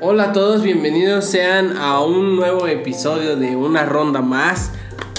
Hola 0.00 0.30
a 0.30 0.32
todos, 0.32 0.62
bienvenidos 0.62 1.26
sean 1.26 1.76
a 1.76 2.00
un 2.00 2.34
nuevo 2.34 2.66
episodio 2.66 3.36
de 3.36 3.54
una 3.56 3.84
ronda 3.84 4.22
más. 4.22 4.70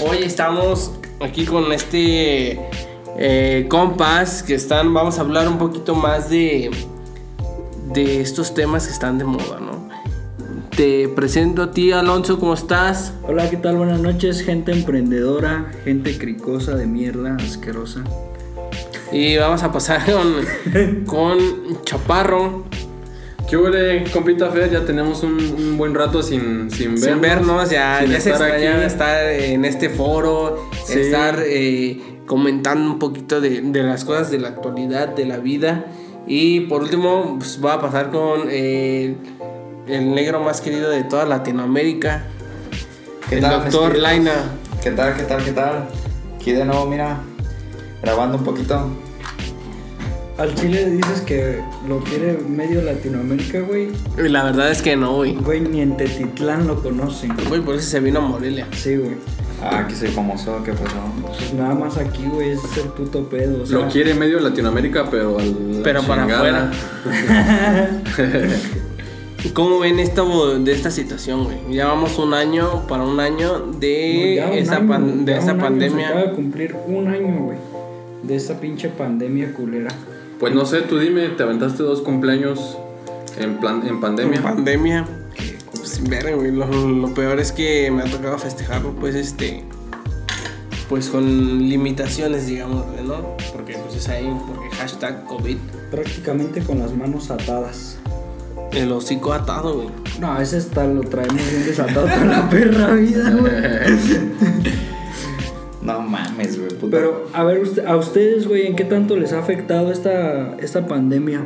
Hoy 0.04 0.16
estamos 0.24 0.90
aquí 1.20 1.44
con 1.44 1.70
este 1.70 2.58
eh, 3.16 3.66
compas 3.70 4.42
que 4.42 4.56
están, 4.56 4.92
vamos 4.92 5.18
a 5.18 5.20
hablar 5.20 5.46
un 5.46 5.58
poquito 5.58 5.94
más 5.94 6.28
de, 6.28 6.72
de 7.92 8.20
estos 8.20 8.52
temas 8.52 8.88
que 8.88 8.92
están 8.92 9.16
de 9.16 9.26
moda, 9.26 9.60
¿no? 9.60 9.88
Te 10.76 11.08
presento 11.10 11.62
a 11.62 11.70
ti, 11.70 11.92
Alonso, 11.92 12.40
¿cómo 12.40 12.54
estás? 12.54 13.12
Hola, 13.22 13.48
¿qué 13.48 13.58
tal? 13.58 13.76
Buenas 13.76 14.00
noches, 14.00 14.42
gente 14.42 14.72
emprendedora, 14.72 15.70
gente 15.84 16.18
cricosa 16.18 16.74
de 16.74 16.86
mierda, 16.86 17.36
asquerosa. 17.36 18.02
Y 19.12 19.36
vamos 19.36 19.62
a 19.62 19.70
pasar 19.70 20.02
con, 20.04 21.04
con 21.06 21.38
Chaparro. 21.84 22.64
¿Qué 23.48 23.56
huele, 23.56 24.04
compita 24.10 24.50
Fer? 24.50 24.70
Ya 24.70 24.84
tenemos 24.84 25.22
un, 25.22 25.34
un 25.38 25.76
buen 25.76 25.94
rato 25.94 26.22
sin, 26.22 26.70
sin 26.70 26.94
vernos. 26.94 27.00
Sin 27.04 27.20
vernos, 27.20 27.70
ya, 27.70 28.00
sin 28.00 28.10
ya 28.10 28.20
se 28.20 28.30
estar 28.30 28.48
extraña 28.48 28.76
aquí. 28.76 28.84
estar 28.86 29.26
en 29.26 29.64
este 29.64 29.90
foro, 29.90 30.68
Sí. 30.84 31.00
estar 31.00 31.38
eh, 31.44 32.00
comentando 32.26 32.90
un 32.90 32.98
poquito 32.98 33.40
de, 33.40 33.60
de 33.60 33.82
las 33.82 34.04
cosas 34.04 34.30
de 34.30 34.38
la 34.38 34.48
actualidad, 34.48 35.08
de 35.08 35.26
la 35.26 35.36
vida. 35.38 35.84
Y 36.26 36.60
por 36.60 36.82
último, 36.82 37.36
pues 37.38 37.60
va 37.62 37.74
a 37.74 37.80
pasar 37.80 38.10
con 38.10 38.44
eh, 38.48 39.14
el 39.86 40.14
negro 40.14 40.40
más 40.40 40.60
querido 40.62 40.88
de 40.90 41.04
toda 41.04 41.26
Latinoamérica, 41.26 42.24
¿Qué 43.28 43.36
el 43.36 43.40
tal, 43.42 43.62
doctor 43.64 43.98
Laina. 43.98 44.32
¿Qué 44.82 44.90
tal, 44.90 45.14
qué 45.16 45.22
tal, 45.24 45.44
qué 45.44 45.52
tal? 45.52 45.88
Aquí 46.36 46.52
de 46.52 46.64
nuevo, 46.64 46.86
mira, 46.86 47.18
grabando 48.02 48.38
un 48.38 48.44
poquito. 48.44 48.88
Al 50.36 50.52
Chile 50.56 50.90
dices 50.90 51.20
que 51.20 51.60
lo 51.88 52.00
quiere 52.00 52.36
medio 52.48 52.82
Latinoamérica, 52.82 53.60
güey. 53.60 53.88
Y 54.18 54.28
la 54.28 54.42
verdad 54.44 54.70
es 54.70 54.82
que 54.82 54.96
no, 54.96 55.14
güey. 55.16 55.34
Güey, 55.36 55.60
ni 55.60 55.80
en 55.80 55.96
Tetitlán 55.96 56.66
lo 56.66 56.82
conocen. 56.82 57.32
Güey, 57.48 57.60
por 57.60 57.76
eso 57.76 57.88
se 57.88 58.00
vino 58.00 58.18
a 58.18 58.22
Morelia. 58.22 58.66
Sí, 58.72 58.96
güey. 58.96 59.12
Ah, 59.62 59.78
aquí 59.84 59.94
soy 59.94 60.08
famoso, 60.08 60.60
¿qué 60.64 60.72
pasó? 60.72 60.96
Pues 61.22 61.54
nada 61.54 61.74
más 61.74 61.96
aquí, 61.98 62.24
güey, 62.26 62.50
ese 62.50 62.66
es 62.66 62.76
el 62.78 62.88
puto 62.90 63.28
pedo. 63.28 63.62
o 63.62 63.66
sea, 63.66 63.78
Lo 63.78 63.88
quiere 63.88 64.12
medio 64.14 64.40
Latinoamérica, 64.40 65.08
pero 65.08 65.38
al. 65.38 65.80
Pero 65.84 66.02
para 66.02 66.24
afuera. 66.24 66.70
¿Cómo 69.52 69.78
ven 69.78 70.00
esto 70.00 70.58
de 70.58 70.72
esta 70.72 70.90
situación, 70.90 71.44
güey? 71.44 71.58
Ya 71.70 71.86
vamos 71.86 72.18
un 72.18 72.32
año 72.34 72.86
para 72.88 73.04
un 73.04 73.20
año 73.20 73.58
de 73.78 74.42
un 74.50 74.58
esa, 74.58 74.76
año, 74.76 74.88
pan- 74.88 75.24
de 75.24 75.32
esa 75.36 75.44
un 75.44 75.50
año, 75.50 75.58
Se 75.58 75.64
pandemia. 75.64 76.08
acaba 76.08 76.22
de 76.24 76.32
cumplir 76.32 76.74
un 76.88 77.06
año, 77.08 77.44
güey. 77.44 77.58
De 78.22 78.36
esta 78.36 78.58
pinche 78.58 78.88
pandemia 78.88 79.52
culera. 79.52 79.90
Pues 80.38 80.54
no 80.54 80.66
sé, 80.66 80.82
tú 80.82 80.98
dime, 80.98 81.28
te 81.28 81.42
aventaste 81.42 81.82
dos 81.82 82.02
cumpleaños 82.02 82.76
en, 83.38 83.58
plan, 83.58 83.86
en 83.86 84.00
pandemia. 84.00 84.36
En 84.36 84.42
pandemia. 84.42 85.08
Pues, 85.70 86.08
verga, 86.08 86.34
güey. 86.34 86.50
Lo, 86.50 86.66
lo 86.66 87.14
peor 87.14 87.38
es 87.40 87.52
que 87.52 87.90
me 87.90 88.02
ha 88.02 88.06
tocado 88.06 88.38
festejarlo, 88.38 88.94
pues, 88.94 89.14
este. 89.14 89.64
Pues 90.88 91.08
con 91.08 91.24
limitaciones, 91.68 92.46
digamos, 92.46 92.84
¿no? 93.02 93.36
Porque, 93.52 93.74
pues, 93.78 93.96
es 93.96 94.08
ahí, 94.08 94.30
porque 94.46 94.74
hashtag 94.76 95.24
COVID. 95.24 95.56
Prácticamente 95.90 96.62
con 96.62 96.80
las 96.80 96.92
manos 96.92 97.30
atadas. 97.30 97.98
El 98.72 98.90
hocico 98.92 99.32
atado, 99.32 99.74
güey. 99.74 99.88
No, 100.20 100.40
ese 100.40 100.58
está, 100.58 100.84
lo 100.86 101.02
traemos 101.02 101.36
bien 101.50 101.64
desatado 101.64 102.06
toda 102.06 102.24
la 102.24 102.50
perra 102.50 102.94
vida, 102.94 103.30
güey. 103.30 103.52
No 105.84 106.00
mames, 106.00 106.58
güey, 106.58 106.70
puta. 106.70 106.96
Pero, 106.96 107.28
a 107.32 107.44
ver, 107.44 107.60
usted- 107.60 107.84
a 107.86 107.96
ustedes, 107.96 108.48
güey, 108.48 108.66
¿en 108.66 108.74
qué 108.76 108.84
tanto 108.84 109.16
les 109.16 109.32
ha 109.32 109.38
afectado 109.38 109.92
esta, 109.92 110.56
esta 110.56 110.86
pandemia? 110.86 111.42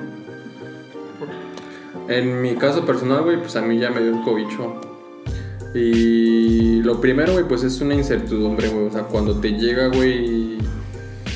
En 2.09 2.41
mi 2.41 2.55
caso 2.55 2.87
personal, 2.87 3.23
güey, 3.23 3.39
pues 3.39 3.57
a 3.57 3.63
mí 3.63 3.79
ya 3.79 3.91
me 3.91 4.01
dio 4.01 4.17
el 4.17 4.23
cobicho. 4.23 4.81
Y 5.75 6.81
lo 6.83 7.01
primero, 7.01 7.33
güey, 7.35 7.45
pues 7.47 7.63
es 7.65 7.81
una 7.81 7.95
incertidumbre, 7.95 8.69
güey. 8.69 8.87
O 8.87 8.91
sea, 8.93 9.03
cuando 9.03 9.39
te 9.39 9.51
llega, 9.53 9.89
güey, 9.89 10.57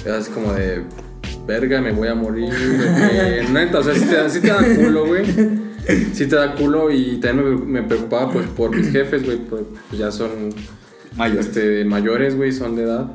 es 0.07 0.29
como 0.31 0.53
de, 0.55 0.83
verga, 1.47 1.81
me 1.81 1.93
voy 1.93 2.09
a 2.09 2.15
morir. 2.15 2.49
güey. 2.49 3.49
Neta, 3.53 3.81
o 3.81 3.83
sea, 3.83 3.95
sí 3.95 4.07
te, 4.07 4.15
da- 4.17 4.31
sí 4.31 4.41
te 4.41 4.49
da 4.49 4.63
culo, 4.77 5.07
güey. 5.07 5.25
Sí 6.15 6.27
te 6.27 6.37
da 6.37 6.55
culo 6.55 6.91
y 6.91 7.17
también 7.17 7.67
me, 7.71 7.81
me 7.81 7.87
preocupaba, 7.87 8.31
pues, 8.33 8.47
por 8.47 8.75
mis 8.75 8.91
jefes, 8.91 9.25
güey, 9.25 9.39
pues 9.39 9.63
ya 9.91 10.11
son 10.11 10.31
Mayores. 11.17 11.47
este, 11.47 11.85
mayores, 11.85 12.37
güey, 12.37 12.53
son 12.53 12.77
de 12.77 12.85
edad. 12.85 13.11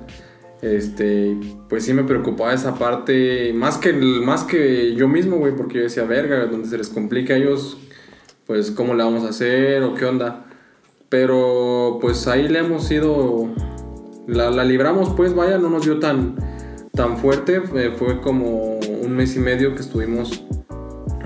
Este, 0.62 1.38
pues 1.70 1.86
sí 1.86 1.94
me 1.94 2.04
preocupaba 2.04 2.54
esa 2.54 2.76
parte, 2.76 3.54
más 3.54 3.78
que, 3.78 3.94
más 3.94 4.44
que 4.44 4.96
yo 4.96 5.08
mismo, 5.08 5.38
güey, 5.38 5.56
porque 5.56 5.76
yo 5.76 5.84
decía, 5.84 6.04
verga, 6.06 6.48
donde 6.48 6.68
se 6.68 6.78
les 6.78 6.90
complica 6.90 7.36
a 7.36 7.38
ellos, 7.38 7.78
pues 8.48 8.72
cómo 8.72 8.96
le 8.96 9.04
vamos 9.04 9.24
a 9.24 9.30
hacer 9.30 9.84
o 9.84 9.94
qué 9.94 10.06
onda. 10.06 10.46
Pero 11.10 12.00
pues 12.02 12.28
ahí 12.28 12.48
le 12.50 12.60
hemos 12.60 12.90
ido, 12.92 13.50
la, 14.28 14.50
la 14.50 14.64
libramos, 14.64 15.10
pues 15.16 15.36
vaya, 15.36 15.58
no 15.58 15.70
nos 15.70 15.86
dio 15.86 16.00
tan, 16.00 16.36
tan 16.94 17.18
fuerte, 17.18 17.62
eh, 17.76 17.94
fue 17.96 18.20
como 18.20 18.78
un 18.80 19.16
mes 19.16 19.36
y 19.36 19.40
medio 19.40 19.76
que 19.76 19.82
estuvimos, 19.82 20.44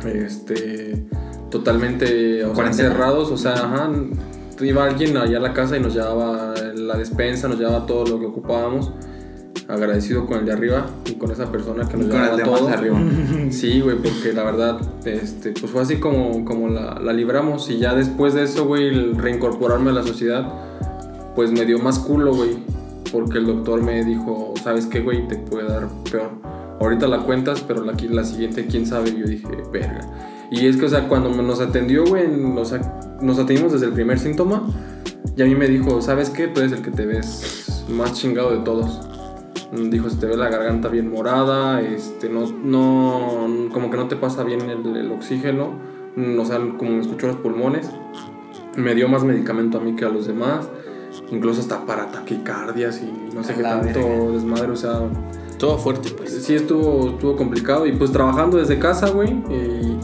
este, 0.06 1.08
totalmente 1.50 2.44
o 2.44 2.48
sea, 2.48 2.54
Cuarentena. 2.54 2.90
encerrados, 2.90 3.32
o 3.32 3.38
sea, 3.38 3.54
ajá, 3.54 3.90
iba 4.64 4.86
alguien 4.86 5.18
allá 5.18 5.38
a 5.38 5.42
la 5.42 5.54
casa 5.54 5.78
y 5.78 5.80
nos 5.80 5.94
llevaba 5.94 6.54
la 6.76 6.98
despensa, 6.98 7.48
nos 7.48 7.60
llevaba 7.60 7.86
todo 7.86 8.06
lo 8.06 8.20
que 8.20 8.26
ocupábamos. 8.26 8.92
Agradecido 9.68 10.26
con 10.26 10.40
el 10.40 10.46
de 10.46 10.52
arriba 10.52 10.86
y 11.06 11.14
con 11.14 11.32
esa 11.32 11.50
persona 11.52 11.88
que 11.88 11.96
nos 11.98 12.08
Con 12.08 12.16
el 12.18 12.22
llevaba 12.24 12.38
de 12.38 12.44
todo. 12.44 12.68
más 12.68 12.78
arriba. 12.78 13.00
Sí, 13.52 13.80
güey, 13.82 13.98
porque 13.98 14.34
la 14.34 14.44
verdad, 14.44 14.82
este, 15.06 15.52
pues 15.52 15.72
fue 15.72 15.82
así 15.82 15.98
como, 15.98 16.44
como 16.46 16.68
la, 16.68 17.00
la 17.00 17.14
libramos. 17.14 17.70
Y 17.70 17.78
ya 17.78 17.94
después 17.96 18.34
de 18.34 18.44
eso, 18.44 18.66
güey, 18.66 18.88
el 18.88 19.16
reincorporarme 19.18 19.92
a 19.92 19.94
la 19.94 20.04
sociedad, 20.04 20.46
pues 21.36 21.52
me 21.52 21.66
dio 21.66 21.80
más 21.80 22.00
culo, 22.00 22.34
güey. 22.36 22.58
Porque 23.12 23.38
el 23.40 23.46
doctor 23.46 23.82
me 23.82 24.04
dijo, 24.04 24.54
¿sabes 24.64 24.86
qué, 24.88 25.02
güey? 25.02 25.28
Te 25.28 25.36
puede 25.38 25.68
dar 25.68 25.88
peor. 26.10 26.32
Ahorita 26.80 27.08
la 27.08 27.20
cuentas, 27.20 27.64
pero 27.66 27.84
la, 27.86 27.94
la 28.10 28.24
siguiente, 28.24 28.66
quién 28.68 28.86
sabe. 28.86 29.10
Y 29.12 29.20
yo 29.20 29.26
dije, 29.26 29.48
verga. 29.72 30.02
Y 30.52 30.68
es 30.68 30.76
que, 30.78 30.86
o 30.86 30.90
sea, 30.90 31.08
cuando 31.08 31.30
nos 31.42 31.62
atendió, 31.62 32.04
güey, 32.06 32.28
sea, 32.66 32.82
nos 33.22 33.40
atendimos 33.40 33.72
desde 33.72 33.86
el 33.88 33.94
primer 33.94 34.20
síntoma. 34.20 34.68
Y 35.38 35.42
a 35.42 35.46
mí 35.46 35.56
me 35.56 35.68
dijo, 35.68 36.02
¿sabes 36.02 36.30
qué? 36.30 36.48
Tú 36.48 36.60
eres 36.60 36.74
el 36.74 36.82
que 36.82 36.92
te 36.92 37.06
ves 37.06 37.86
más 37.90 38.14
chingado 38.14 38.52
de 38.52 38.58
todos. 38.60 39.00
Mm, 39.72 39.90
Dijo, 39.90 40.10
se 40.10 40.18
te 40.18 40.26
ve 40.26 40.36
la 40.36 40.50
garganta 40.50 40.90
bien 40.90 41.10
morada, 41.10 41.82
este, 41.82 42.28
no, 42.30 42.46
no, 42.52 43.70
como 43.72 43.90
que 43.90 43.96
no 43.96 44.10
te 44.10 44.18
pasa 44.18 44.44
bien 44.44 44.62
el, 44.70 44.96
el 44.98 45.12
oxígeno, 45.14 45.72
mm, 46.18 46.38
o 46.38 46.46
sea, 46.46 46.60
como 46.78 46.92
me 46.92 47.00
escuchó 47.00 47.28
los 47.28 47.38
pulmones. 47.38 47.90
Me 48.76 48.94
dio 48.96 49.08
más 49.08 49.24
medicamento 49.24 49.78
a 49.78 49.82
mí 49.82 49.96
que 49.96 50.04
a 50.04 50.10
los 50.10 50.28
demás, 50.28 50.68
incluso 51.32 51.62
hasta 51.62 51.86
para 51.86 52.12
taquicardias 52.12 53.02
y 53.02 53.34
no 53.34 53.44
sé 53.46 53.54
A 53.54 53.56
qué 53.56 53.64
tanto 53.64 54.00
verga. 54.00 54.32
desmadre, 54.34 54.72
o 54.72 54.76
sea, 54.76 55.00
Todo 55.58 55.78
fuerte, 55.78 56.10
pues. 56.12 56.44
sí 56.44 56.56
estuvo, 56.56 57.12
estuvo 57.12 57.38
complicado 57.38 57.86
y 57.86 57.94
pues 57.94 58.12
trabajando 58.12 58.58
desde 58.58 58.80
casa, 58.80 59.10
güey. 59.12 59.30
Y, 59.50 59.98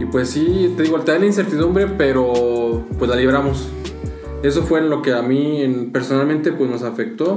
y 0.00 0.06
pues 0.06 0.30
sí, 0.30 0.72
te 0.76 0.82
digo, 0.84 0.98
te 1.00 1.12
da 1.12 1.18
la 1.18 1.26
incertidumbre, 1.26 1.86
pero 1.86 2.84
pues 2.98 3.08
la 3.10 3.16
libramos. 3.16 3.68
Eso 4.42 4.62
fue 4.62 4.80
lo 4.80 5.02
que 5.02 5.12
a 5.12 5.20
mí 5.22 5.60
en- 5.62 5.92
personalmente 5.92 6.52
pues 6.52 6.70
nos 6.70 6.82
afectó. 6.82 7.36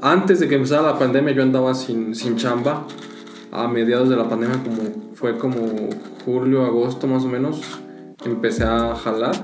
Antes 0.00 0.38
de 0.38 0.48
que 0.48 0.54
empezara 0.54 0.82
la 0.82 0.98
pandemia 0.98 1.34
yo 1.34 1.42
andaba 1.42 1.74
sin, 1.74 2.14
sin 2.14 2.36
chamba. 2.36 2.86
A 3.50 3.66
mediados 3.66 4.08
de 4.08 4.16
la 4.16 4.28
pandemia 4.28 4.62
como 4.62 5.12
fue 5.14 5.36
como 5.38 5.56
julio, 6.24 6.64
agosto 6.64 7.06
más 7.06 7.24
o 7.24 7.28
menos, 7.28 7.60
empecé 8.24 8.62
a 8.64 8.94
jalar. 8.94 9.34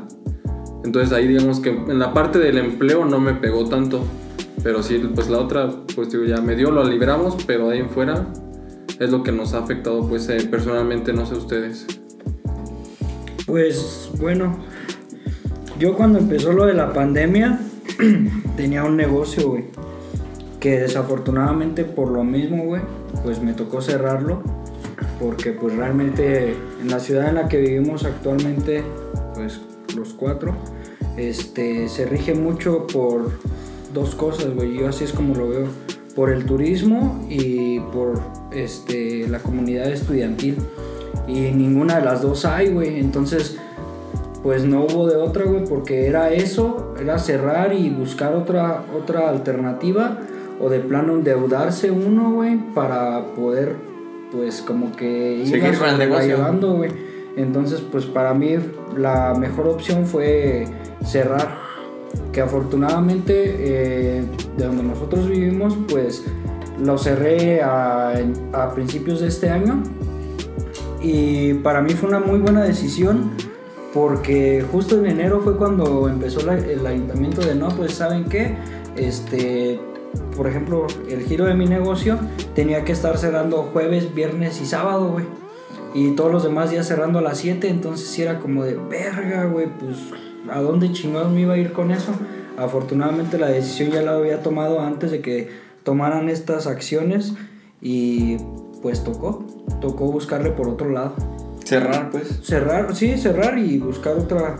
Entonces 0.84 1.12
ahí 1.12 1.26
digamos 1.26 1.58
que 1.60 1.70
en 1.70 1.98
la 1.98 2.12
parte 2.12 2.38
del 2.38 2.58
empleo 2.58 3.04
no 3.04 3.18
me 3.18 3.34
pegó 3.34 3.64
tanto. 3.68 4.04
Pero 4.62 4.82
sí, 4.82 4.98
pues 5.14 5.28
la 5.28 5.38
otra, 5.38 5.70
pues 5.96 6.10
digo, 6.12 6.24
ya 6.24 6.40
me 6.40 6.54
dio, 6.54 6.70
lo 6.70 6.84
libramos, 6.84 7.36
pero 7.46 7.70
ahí 7.70 7.80
en 7.80 7.90
fuera 7.90 8.26
es 9.00 9.10
lo 9.10 9.22
que 9.22 9.32
nos 9.32 9.52
ha 9.54 9.58
afectado, 9.58 10.06
pues 10.08 10.28
eh, 10.28 10.46
personalmente, 10.50 11.12
no 11.12 11.26
sé 11.26 11.34
ustedes. 11.34 11.86
Pues 13.46 14.10
bueno, 14.18 14.58
yo 15.78 15.94
cuando 15.94 16.18
empezó 16.18 16.52
lo 16.52 16.66
de 16.66 16.74
la 16.74 16.92
pandemia 16.92 17.58
tenía 18.56 18.84
un 18.84 18.96
negocio, 18.96 19.50
güey. 19.50 19.64
Que 20.60 20.78
desafortunadamente 20.78 21.84
por 21.84 22.10
lo 22.10 22.24
mismo, 22.24 22.64
güey, 22.64 22.80
pues 23.22 23.42
me 23.42 23.52
tocó 23.52 23.82
cerrarlo. 23.82 24.42
Porque 25.20 25.52
pues 25.52 25.76
realmente 25.76 26.56
en 26.80 26.90
la 26.90 27.00
ciudad 27.00 27.28
en 27.28 27.34
la 27.34 27.48
que 27.48 27.58
vivimos 27.58 28.04
actualmente, 28.04 28.82
pues 29.34 29.60
los 29.94 30.14
cuatro, 30.14 30.54
este, 31.16 31.88
se 31.88 32.06
rige 32.06 32.34
mucho 32.34 32.86
por 32.86 33.30
dos 33.92 34.14
cosas, 34.14 34.54
güey. 34.54 34.78
Yo 34.78 34.88
así 34.88 35.04
es 35.04 35.12
como 35.12 35.34
lo 35.34 35.48
veo. 35.48 35.66
Por 36.14 36.30
el 36.30 36.46
turismo 36.46 37.26
y 37.28 37.80
por 37.80 38.20
este, 38.52 39.28
la 39.28 39.40
comunidad 39.40 39.90
estudiantil. 39.90 40.56
Y 41.26 41.52
ninguna 41.52 41.98
de 41.98 42.04
las 42.04 42.22
dos 42.22 42.44
hay, 42.44 42.70
güey. 42.70 43.00
Entonces, 43.00 43.58
pues 44.42 44.64
no 44.64 44.82
hubo 44.84 45.06
de 45.06 45.16
otra, 45.16 45.44
güey, 45.44 45.64
porque 45.64 46.06
era 46.06 46.32
eso, 46.32 46.94
era 47.00 47.18
cerrar 47.18 47.72
y 47.72 47.88
buscar 47.90 48.34
otra, 48.34 48.84
otra 48.96 49.28
alternativa. 49.30 50.18
O 50.60 50.68
de 50.68 50.80
plano 50.80 51.14
endeudarse 51.14 51.90
uno, 51.90 52.32
güey, 52.32 52.56
para 52.74 53.34
poder, 53.34 53.74
pues 54.30 54.62
como 54.62 54.92
que 54.92 55.42
Seguir 55.46 55.76
con 55.78 55.88
el 55.88 55.98
negocio. 55.98 56.36
llevando, 56.36 56.74
güey. 56.74 56.90
Entonces, 57.36 57.80
pues 57.80 58.04
para 58.04 58.34
mí 58.34 58.56
la 58.96 59.34
mejor 59.34 59.66
opción 59.66 60.06
fue 60.06 60.66
cerrar. 61.04 61.64
Que 62.32 62.40
afortunadamente 62.40 63.32
eh, 63.58 64.24
de 64.56 64.64
donde 64.64 64.84
nosotros 64.84 65.28
vivimos, 65.28 65.76
pues 65.88 66.24
lo 66.80 66.96
cerré 66.98 67.60
a, 67.62 68.14
a 68.52 68.74
principios 68.74 69.20
de 69.20 69.28
este 69.28 69.50
año. 69.50 69.82
Y 71.04 71.52
para 71.54 71.82
mí 71.82 71.92
fue 71.92 72.08
una 72.08 72.18
muy 72.18 72.38
buena 72.38 72.64
decisión 72.64 73.32
porque 73.92 74.64
justo 74.72 74.98
en 74.98 75.04
enero 75.04 75.42
fue 75.42 75.58
cuando 75.58 76.08
empezó 76.08 76.40
el 76.50 76.86
ayuntamiento 76.86 77.42
de 77.42 77.54
no, 77.54 77.68
pues 77.68 77.92
saben 77.92 78.24
qué, 78.24 78.56
este, 78.96 79.78
por 80.34 80.46
ejemplo, 80.48 80.86
el 81.10 81.20
giro 81.24 81.44
de 81.44 81.52
mi 81.52 81.66
negocio 81.66 82.18
tenía 82.54 82.86
que 82.86 82.92
estar 82.92 83.18
cerrando 83.18 83.64
jueves, 83.64 84.14
viernes 84.14 84.62
y 84.62 84.64
sábado, 84.64 85.10
güey. 85.10 85.26
Y 85.92 86.12
todos 86.12 86.32
los 86.32 86.42
demás 86.42 86.70
días 86.70 86.88
cerrando 86.88 87.18
a 87.18 87.22
las 87.22 87.36
7, 87.36 87.68
entonces 87.68 88.08
sí 88.08 88.22
era 88.22 88.40
como 88.40 88.64
de 88.64 88.74
verga, 88.74 89.44
güey, 89.44 89.66
pues 89.78 89.98
¿a 90.50 90.62
dónde 90.62 90.90
chingados 90.90 91.30
me 91.30 91.42
iba 91.42 91.52
a 91.52 91.58
ir 91.58 91.72
con 91.72 91.90
eso? 91.90 92.12
Afortunadamente 92.56 93.36
la 93.36 93.48
decisión 93.48 93.90
ya 93.90 94.00
la 94.00 94.14
había 94.14 94.42
tomado 94.42 94.80
antes 94.80 95.10
de 95.10 95.20
que 95.20 95.50
tomaran 95.82 96.30
estas 96.30 96.66
acciones 96.66 97.34
y 97.82 98.38
pues 98.84 99.02
tocó, 99.02 99.42
tocó 99.80 100.12
buscarle 100.12 100.50
por 100.50 100.68
otro 100.68 100.90
lado. 100.90 101.14
Cerrar, 101.64 102.10
pues. 102.10 102.40
Cerrar, 102.42 102.94
sí, 102.94 103.16
cerrar 103.16 103.58
y 103.58 103.78
buscar 103.78 104.12
otra, 104.12 104.58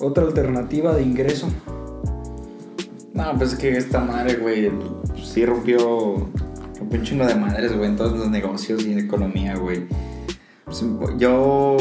otra 0.00 0.24
alternativa 0.24 0.92
de 0.92 1.04
ingreso. 1.04 1.48
No, 3.14 3.32
pues 3.38 3.52
es 3.52 3.58
que 3.60 3.76
esta 3.76 4.00
madre, 4.00 4.38
güey, 4.38 4.72
sí 5.22 5.46
rompió, 5.46 6.28
rompió 6.80 6.98
un 6.98 7.04
chingo 7.04 7.24
de 7.24 7.36
madres, 7.36 7.76
güey, 7.76 7.90
en 7.90 7.96
todos 7.96 8.18
los 8.18 8.28
negocios 8.28 8.84
y 8.84 8.90
en 8.90 8.98
economía, 8.98 9.54
güey. 9.54 9.86
Pues, 10.64 10.84
yo, 11.18 11.76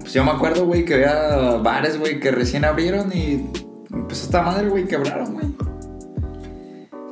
pues 0.00 0.14
yo 0.14 0.24
me 0.24 0.30
acuerdo, 0.30 0.64
güey, 0.64 0.86
que 0.86 0.94
había 0.94 1.58
bares, 1.58 1.98
güey, 1.98 2.20
que 2.20 2.30
recién 2.30 2.64
abrieron 2.64 3.12
y 3.14 3.50
pues 4.08 4.22
esta 4.22 4.40
madre, 4.40 4.70
güey, 4.70 4.86
quebraron, 4.86 5.34
güey. 5.34 5.46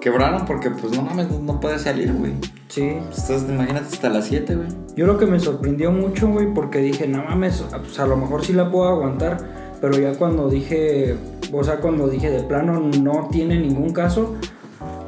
Quebraron 0.05 0.45
porque, 0.45 0.69
pues 0.69 0.95
no 0.95 1.01
mames, 1.01 1.31
no, 1.31 1.39
no 1.39 1.61
puede 1.61 1.79
salir, 1.79 2.13
güey. 2.13 2.35
Sí. 2.69 2.83
Entonces, 2.83 3.47
imagínate 3.49 3.87
hasta 3.87 4.11
las 4.11 4.27
7, 4.27 4.55
güey. 4.55 4.69
Yo 4.95 5.07
lo 5.07 5.17
que 5.17 5.25
me 5.25 5.41
sorprendió 5.41 5.93
mucho, 5.93 6.29
güey, 6.29 6.53
porque 6.53 6.81
dije, 6.81 7.09
no 7.09 7.25
mames, 7.25 7.65
pues 7.71 7.99
a 7.99 8.07
lo 8.07 8.19
mejor 8.19 8.45
sí 8.45 8.53
la 8.53 8.71
puedo 8.71 8.87
aguantar, 8.87 9.39
pero 9.81 9.99
ya 9.99 10.13
cuando 10.13 10.51
dije, 10.51 11.17
o 11.51 11.65
sea, 11.65 11.81
cuando 11.81 12.07
dije 12.09 12.31
de 12.31 12.43
plano 12.43 12.81
no 12.81 13.31
tiene 13.33 13.59
ningún 13.59 13.95
caso, 13.95 14.35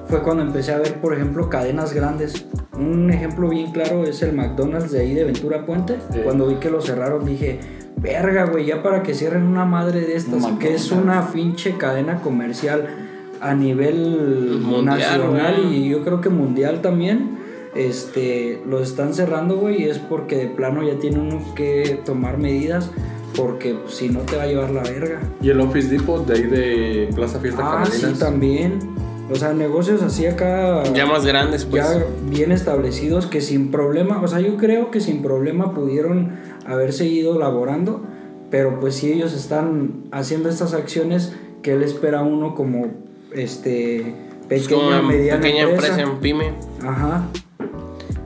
fue 0.08 0.22
cuando 0.22 0.42
empecé 0.42 0.72
a 0.72 0.78
ver, 0.78 0.94
por 0.94 1.12
ejemplo, 1.12 1.50
cadenas 1.50 1.92
grandes. 1.92 2.46
Un 2.72 3.10
ejemplo 3.10 3.50
bien 3.50 3.72
claro 3.72 4.04
es 4.04 4.22
el 4.22 4.32
McDonald's 4.32 4.92
de 4.92 5.00
ahí 5.00 5.12
de 5.12 5.24
Ventura 5.24 5.66
Puente. 5.66 5.98
Sí. 6.10 6.20
Cuando 6.24 6.46
vi 6.46 6.54
que 6.54 6.70
lo 6.70 6.80
cerraron 6.80 7.26
dije, 7.26 7.60
verga, 7.96 8.46
güey, 8.46 8.64
ya 8.64 8.82
para 8.82 9.02
que 9.02 9.12
cierren 9.12 9.42
una 9.42 9.66
madre 9.66 10.00
de 10.00 10.16
estas, 10.16 10.46
que 10.58 10.74
es 10.74 10.90
una 10.90 11.32
pinche 11.32 11.76
cadena 11.76 12.22
comercial 12.22 13.05
a 13.40 13.54
nivel 13.54 14.60
Mundial, 14.62 14.84
nacional 14.84 15.62
güey. 15.64 15.84
y 15.84 15.88
yo 15.88 16.02
creo 16.02 16.20
que 16.20 16.28
mundial 16.28 16.80
también. 16.82 17.36
Este, 17.74 18.62
los 18.66 18.88
están 18.88 19.12
cerrando, 19.12 19.56
güey, 19.58 19.82
y 19.82 19.84
es 19.84 19.98
porque 19.98 20.36
de 20.36 20.46
plano 20.46 20.82
ya 20.82 20.98
tiene 20.98 21.18
uno 21.20 21.40
que 21.54 22.00
tomar 22.06 22.38
medidas, 22.38 22.90
porque 23.36 23.74
pues, 23.74 23.94
si 23.96 24.08
no 24.08 24.20
te 24.20 24.36
va 24.36 24.44
a 24.44 24.46
llevar 24.46 24.70
la 24.70 24.82
verga. 24.82 25.20
Y 25.42 25.50
el 25.50 25.60
Office 25.60 25.88
Depot 25.88 26.26
de 26.26 26.34
ahí 26.34 26.42
de 26.44 27.10
Plaza 27.14 27.38
Fiesta 27.38 27.60
Ah, 27.62 27.84
sí, 27.84 27.90
Camerinas. 28.00 28.18
también. 28.18 28.78
O 29.30 29.34
sea, 29.34 29.52
negocios 29.52 30.00
así 30.02 30.24
acá. 30.24 30.84
Ya 30.94 31.04
más 31.04 31.26
grandes, 31.26 31.66
pues. 31.66 31.82
ya 31.84 32.06
bien 32.30 32.50
establecidos 32.52 33.26
que 33.26 33.40
sin 33.42 33.70
problema, 33.70 34.22
o 34.22 34.28
sea, 34.28 34.40
yo 34.40 34.56
creo 34.56 34.90
que 34.90 35.00
sin 35.00 35.20
problema 35.20 35.74
pudieron 35.74 36.30
haber 36.64 36.92
seguido 36.94 37.38
laborando, 37.38 38.02
pero 38.50 38.80
pues 38.80 38.94
si 38.94 39.12
ellos 39.12 39.34
están 39.34 40.04
haciendo 40.12 40.48
estas 40.48 40.72
acciones, 40.72 41.34
¿qué 41.62 41.76
le 41.76 41.84
espera 41.84 42.20
a 42.20 42.22
uno 42.22 42.54
como 42.54 42.86
este 43.34 43.98
Es 44.48 44.62
pequeña, 44.68 44.98
como 44.98 45.08
mediana 45.08 45.40
pequeña 45.40 45.62
empresa? 45.64 45.88
empresa 45.88 46.10
en 46.10 46.18
pyme. 46.20 46.52
Ajá. 46.82 47.28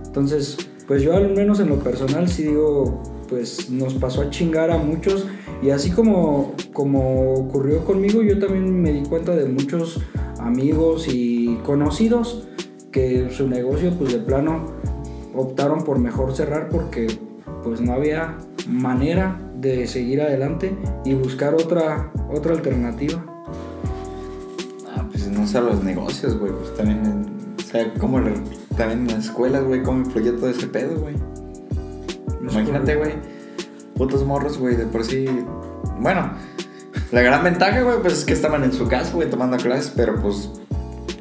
Entonces, 0.06 0.56
pues 0.86 1.02
yo 1.02 1.16
al 1.16 1.30
menos 1.34 1.60
en 1.60 1.68
lo 1.68 1.78
personal 1.78 2.28
sí 2.28 2.44
digo, 2.44 3.02
pues 3.28 3.70
nos 3.70 3.94
pasó 3.94 4.22
a 4.22 4.30
chingar 4.30 4.70
a 4.70 4.78
muchos 4.78 5.26
y 5.62 5.70
así 5.70 5.90
como, 5.90 6.54
como 6.72 7.34
ocurrió 7.34 7.84
conmigo, 7.84 8.22
yo 8.22 8.38
también 8.38 8.82
me 8.82 8.92
di 8.92 9.02
cuenta 9.02 9.36
de 9.36 9.44
muchos 9.44 10.00
amigos 10.40 11.06
y 11.08 11.56
conocidos 11.64 12.48
que 12.90 13.30
su 13.30 13.46
negocio 13.46 13.92
pues 13.96 14.12
de 14.12 14.18
plano 14.18 14.66
optaron 15.34 15.84
por 15.84 15.98
mejor 16.00 16.34
cerrar 16.34 16.68
porque 16.70 17.06
pues 17.62 17.80
no 17.80 17.92
había 17.92 18.36
manera 18.68 19.40
de 19.60 19.86
seguir 19.86 20.22
adelante 20.22 20.74
y 21.04 21.14
buscar 21.14 21.54
otra, 21.54 22.10
otra 22.32 22.52
alternativa. 22.54 23.24
Ah, 25.40 25.42
pues 25.42 25.52
no 25.54 25.60
solo 25.60 25.74
los 25.74 25.84
negocios, 25.84 26.38
güey, 26.38 26.52
pues 26.52 26.74
también, 26.76 27.04
en- 27.04 27.54
o 27.58 27.62
sea, 27.62 27.92
como 27.94 28.20
también 28.76 29.00
en 29.00 29.06
las 29.08 29.26
escuelas, 29.26 29.64
güey, 29.64 29.82
cómo 29.82 29.98
influyó 30.00 30.34
todo 30.36 30.48
ese 30.50 30.66
pedo, 30.66 30.98
güey. 31.00 31.14
Imagínate, 32.42 32.96
güey, 32.96 33.12
putos 33.96 34.24
morros, 34.24 34.58
güey, 34.58 34.76
de 34.76 34.86
por 34.86 35.04
sí, 35.04 35.26
bueno, 36.00 36.32
la 37.12 37.22
gran 37.22 37.44
ventaja, 37.44 37.82
güey, 37.82 38.00
pues 38.00 38.14
es 38.14 38.24
que 38.24 38.32
estaban 38.32 38.64
en 38.64 38.72
su 38.72 38.88
casa, 38.88 39.12
güey, 39.14 39.28
tomando 39.30 39.56
clases, 39.58 39.92
pero 39.94 40.16
pues, 40.20 40.50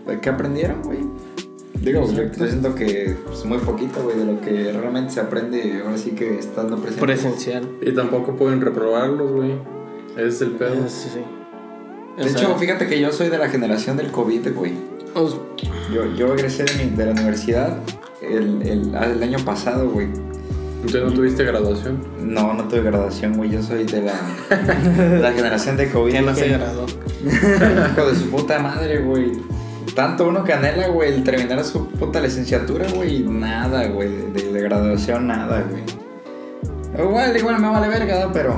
¿de 0.08 0.20
qué 0.20 0.30
aprendieron, 0.30 0.82
güey? 0.84 1.00
Digo, 1.82 2.06
yo, 2.12 2.24
yo 2.24 2.48
siento 2.48 2.76
que 2.76 3.16
es 3.32 3.46
muy 3.46 3.58
poquito, 3.60 4.02
güey, 4.04 4.18
de 4.18 4.26
lo 4.26 4.42
que 4.42 4.72
realmente 4.74 5.14
se 5.14 5.22
aprende, 5.22 5.82
ahora 5.86 5.98
sí 5.98 6.12
que 6.12 6.38
estando 6.40 6.76
presente. 6.78 7.06
Presencial. 7.06 7.70
Y 7.82 7.94
tampoco 7.94 8.36
pueden 8.36 8.60
reprobarlos, 8.62 9.32
güey. 9.32 9.54
Ese 10.18 10.28
es 10.28 10.42
el 10.42 10.52
pedo. 10.52 10.76
Sí, 10.90 11.10
sí. 11.14 11.20
De 12.18 12.24
O 12.24 12.28
sea, 12.28 12.42
hecho, 12.42 12.56
fíjate 12.58 12.88
que 12.88 13.00
yo 13.00 13.12
soy 13.12 13.30
de 13.30 13.38
la 13.38 13.50
generación 13.50 13.96
del 13.98 14.12
COVID, 14.12 14.54
güey. 14.54 14.74
os- 15.16 15.40
Yo, 15.94 16.06
yo 16.16 16.34
egresé 16.34 16.64
de, 16.66 16.84
mi- 16.86 16.96
de 16.96 17.06
la 17.06 17.12
universidad 17.12 17.78
el, 18.22 18.62
el, 18.64 18.96
ah, 18.96 19.06
el 19.06 19.24
año 19.24 19.40
pasado, 19.46 19.90
güey. 19.90 20.08
Entonces 20.76 21.04
no 21.04 21.12
tuviste 21.14 21.44
graduación. 21.44 22.00
No, 22.22 22.54
no 22.54 22.64
tuve 22.66 22.82
graduación, 22.84 23.34
güey. 23.36 23.50
Yo 23.50 23.62
soy 23.64 23.84
de 23.86 24.02
la, 24.02 24.14
de 24.98 25.20
la 25.22 25.32
generación 25.34 25.76
de 25.78 25.90
COVID. 25.90 26.12
¿Quién 26.12 26.26
no 26.26 26.36
se 26.36 26.48
graduó? 26.50 26.86
Hijo 27.26 28.08
de 28.10 28.16
su 28.16 28.30
puta 28.30 28.60
madre, 28.60 29.00
güey. 29.00 29.32
Tanto 29.96 30.28
uno 30.30 30.44
que 30.44 30.54
anhela, 30.54 30.88
güey, 30.90 31.14
el 31.14 31.24
terminar 31.24 31.64
su 31.66 31.88
puta 31.90 32.22
licenciatura, 32.22 32.86
güey. 32.96 33.24
Nada, 33.24 33.88
güey. 33.88 34.10
De, 34.32 34.54
de 34.54 34.62
graduación, 34.62 35.28
nada, 35.28 35.66
güey. 35.70 35.84
Igual, 36.98 37.36
igual 37.36 37.60
me 37.60 37.70
vale 37.70 37.88
verga, 37.88 38.26
¿no? 38.26 38.32
pero 38.32 38.56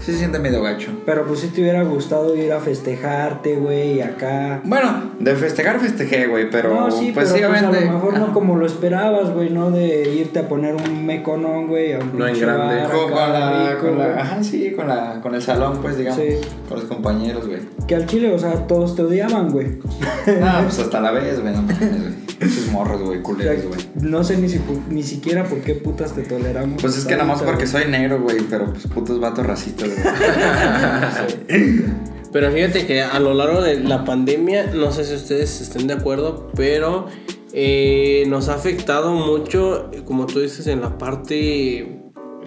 sí 0.00 0.12
se 0.12 0.18
siente 0.18 0.38
medio 0.38 0.62
gacho. 0.62 0.90
Pero 1.04 1.24
pues 1.26 1.40
si 1.40 1.48
te 1.48 1.60
hubiera 1.60 1.82
gustado 1.84 2.34
ir 2.36 2.52
a 2.52 2.60
festejarte, 2.60 3.56
güey, 3.56 4.00
acá. 4.00 4.60
Bueno, 4.64 5.12
de 5.18 5.34
festejar 5.34 5.80
festejé, 5.80 6.26
güey, 6.26 6.50
pero 6.50 6.74
no, 6.74 6.90
sí, 6.90 7.12
pues 7.12 7.26
pero 7.32 7.38
sí, 7.38 7.44
pues, 7.48 7.62
a 7.62 7.68
obviamente- 7.68 7.86
lo 7.86 7.92
mejor 7.92 8.14
Ajá. 8.16 8.26
no 8.26 8.32
como 8.32 8.56
lo 8.56 8.66
esperabas, 8.66 9.30
güey, 9.32 9.50
no 9.50 9.70
de 9.70 10.14
irte 10.14 10.38
a 10.40 10.48
poner 10.48 10.74
un 10.74 11.04
meconón, 11.06 11.68
güey, 11.68 11.92
a 11.94 11.98
un 11.98 12.18
No 12.18 12.26
en 12.28 12.38
grande. 12.40 12.80
acá 12.82 12.92
con 12.92 13.10
la, 13.32 13.70
rico, 13.70 13.86
con 13.86 13.98
la- 13.98 14.20
ajá, 14.20 14.42
sí, 14.42 14.72
con 14.72 14.88
la, 14.88 15.20
con 15.22 15.34
el 15.34 15.42
salón, 15.42 15.78
pues, 15.82 15.96
digamos, 15.98 16.20
Sí. 16.20 16.36
con 16.68 16.78
los 16.80 16.86
compañeros, 16.88 17.46
güey. 17.46 17.60
Que 17.86 17.94
al 17.94 18.06
chile, 18.06 18.32
o 18.34 18.38
sea, 18.38 18.66
todos 18.66 18.94
te 18.96 19.02
odiaban, 19.02 19.50
güey. 19.50 19.66
No, 19.68 19.82
pues 20.64 20.78
hasta 20.78 21.00
la 21.00 21.10
vez, 21.12 21.40
güey, 21.40 21.52
no. 21.54 21.64
Esos 22.38 22.66
morros, 22.70 23.00
güey, 23.00 23.12
O 23.12 23.12
sea, 23.14 23.22
culeros, 23.22 23.64
güey. 23.66 23.80
no 24.02 24.22
sé 24.22 24.36
ni, 24.36 24.48
si, 24.50 24.60
ni 24.90 25.02
siquiera 25.02 25.44
por 25.44 25.60
qué 25.60 25.74
putas 25.74 26.12
te 26.12 26.22
toleramos. 26.22 26.82
Pues 26.82 26.98
es 26.98 27.06
que 27.06 27.12
nada 27.16 27.24
más 27.24 27.40
porque 27.42 27.66
soy 27.66 27.86
negro, 27.86 28.20
güey, 28.20 28.40
pero 28.50 28.66
pues 28.66 28.86
putos 28.88 29.18
vatos 29.20 29.46
racistas. 29.46 29.85
Pero 32.32 32.52
fíjate 32.52 32.86
que 32.86 33.00
a 33.00 33.18
lo 33.18 33.32
largo 33.32 33.62
de 33.62 33.80
la 33.80 34.04
pandemia, 34.04 34.66
no 34.74 34.92
sé 34.92 35.04
si 35.04 35.14
ustedes 35.14 35.62
estén 35.62 35.86
de 35.86 35.94
acuerdo, 35.94 36.50
pero 36.54 37.06
eh, 37.54 38.24
nos 38.28 38.50
ha 38.50 38.56
afectado 38.56 39.12
mucho, 39.12 39.90
como 40.04 40.26
tú 40.26 40.40
dices, 40.40 40.66
en 40.66 40.82
la 40.82 40.98
parte 40.98 41.98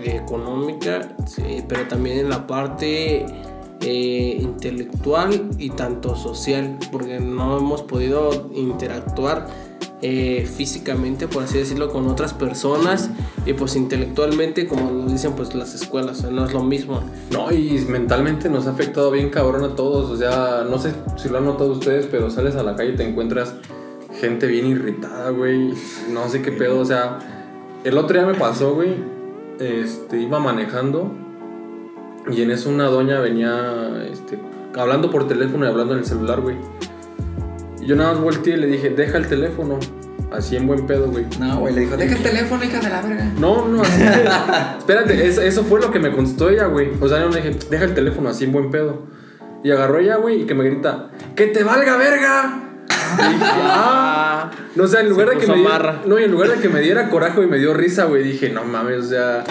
económica, 0.04 1.16
sí, 1.26 1.64
pero 1.68 1.88
también 1.88 2.20
en 2.20 2.30
la 2.30 2.46
parte 2.46 3.26
eh, 3.82 4.38
intelectual 4.40 5.50
y 5.58 5.72
tanto 5.72 6.16
social, 6.16 6.78
porque 6.92 7.20
no 7.20 7.58
hemos 7.58 7.82
podido 7.82 8.52
interactuar 8.54 9.48
eh, 10.02 10.50
físicamente, 10.56 11.28
por 11.28 11.44
así 11.44 11.58
decirlo, 11.58 11.92
con 11.92 12.08
otras 12.08 12.34
personas 12.34 13.10
y 13.46 13.54
pues 13.54 13.76
intelectualmente, 13.76 14.66
como 14.66 14.92
lo 14.92 15.06
dicen 15.12 15.34
pues 15.34 15.54
las 15.56 15.76
escuelas, 15.76 16.24
no 16.24 16.46
es 16.46 16.54
lo 16.54 16.64
mismo. 16.64 17.04
No, 17.32 17.52
y 17.52 17.86
mentalmente 17.88 18.50
nos 18.50 18.68
ha 18.68 18.72
afectado 18.72 19.12
bien 19.12 19.30
cabrón 19.30 19.64
a 19.64 19.76
todos. 19.76 20.10
O 20.10 20.18
sea, 20.18 20.66
no 20.70 20.80
sé 20.80 20.94
si 21.18 21.30
lo 21.30 21.40
han 21.40 21.46
notado 21.46 21.72
ustedes, 21.72 22.08
pero 22.08 22.30
sales 22.30 22.56
a 22.56 22.64
la 22.64 22.76
calle 22.76 22.94
y 22.94 22.96
te 22.96 23.08
encuentras 23.08 23.56
gente 24.20 24.48
bien 24.48 24.68
irritada, 24.68 25.32
güey. 25.32 25.74
No 26.12 26.30
sé 26.30 26.42
qué 26.42 26.52
pedo. 26.52 26.80
O 26.80 26.86
sea, 26.86 27.20
el 27.84 27.98
otro 27.98 28.18
día 28.18 28.26
me 28.26 28.38
pasó, 28.38 28.76
güey. 28.76 28.96
Este, 29.60 30.22
iba 30.22 30.40
manejando 30.40 31.12
y 32.32 32.42
en 32.42 32.52
eso 32.52 32.70
una 32.70 32.86
doña 32.86 33.20
venía 33.20 34.06
este, 34.10 34.40
hablando 34.78 35.10
por 35.10 35.28
teléfono 35.28 35.66
y 35.66 35.68
hablando 35.68 35.94
en 35.94 36.00
el 36.00 36.06
celular, 36.06 36.42
güey. 36.42 36.56
Y 37.82 37.86
yo 37.86 37.96
nada 37.96 38.14
más 38.14 38.22
volteé 38.22 38.54
y 38.54 38.58
le 38.58 38.68
dije, 38.68 38.90
deja 38.90 39.18
el 39.18 39.28
teléfono. 39.28 39.80
Así 40.32 40.56
en 40.56 40.68
buen 40.68 40.86
pedo, 40.86 41.08
güey. 41.10 41.26
No, 41.40 41.58
güey, 41.60 41.74
le 41.74 41.82
dijo, 41.82 41.98
deja 41.98 42.16
el 42.16 42.22
teléfono, 42.22 42.64
hija 42.64 42.80
de 42.80 42.90
la 42.90 43.02
verga. 43.02 43.26
No, 43.40 43.68
no, 43.68 43.82
así. 43.84 44.02
Espérate, 44.78 45.28
eso, 45.28 45.42
eso 45.42 45.64
fue 45.64 45.80
lo 45.82 45.90
que 45.90 45.98
me 46.00 46.12
contestó 46.12 46.50
ella, 46.50 46.66
güey. 46.66 46.90
O 47.02 47.08
sea, 47.10 47.20
yo 47.22 47.30
le 47.30 47.42
dije, 47.42 47.58
deja 47.70 47.86
el 47.86 47.94
teléfono 47.96 48.30
así 48.30 48.44
en 48.46 48.52
buen 48.52 48.70
pedo. 48.70 49.08
Y 49.64 49.72
agarró 49.72 49.98
ella, 49.98 50.18
güey, 50.18 50.44
y 50.44 50.46
que 50.46 50.54
me 50.54 50.64
grita, 50.64 51.10
¡que 51.36 51.48
te 51.48 51.64
valga 51.64 51.98
verga! 51.98 52.64
Y 53.18 53.34
dije, 53.34 53.44
ah. 53.64 54.52
No, 54.76 54.84
o 54.84 54.88
sea, 54.88 55.02
en 55.02 55.10
lugar 55.10 55.30
Se 55.30 55.36
de 55.36 55.42
que 55.42 55.48
me 55.48 55.58
diera. 55.58 56.02
No, 56.06 56.20
y 56.20 56.24
en 56.24 56.32
lugar 56.32 56.50
de 56.50 56.62
que 56.62 56.70
me 56.70 56.80
diera 56.80 57.10
coraje 57.10 57.42
y 57.44 57.48
me 57.48 57.58
dio 57.58 57.74
risa, 57.74 58.06
güey, 58.06 58.24
dije, 58.24 58.50
no 58.50 58.64
mames, 58.64 58.98
o 59.06 59.10
sea, 59.10 59.44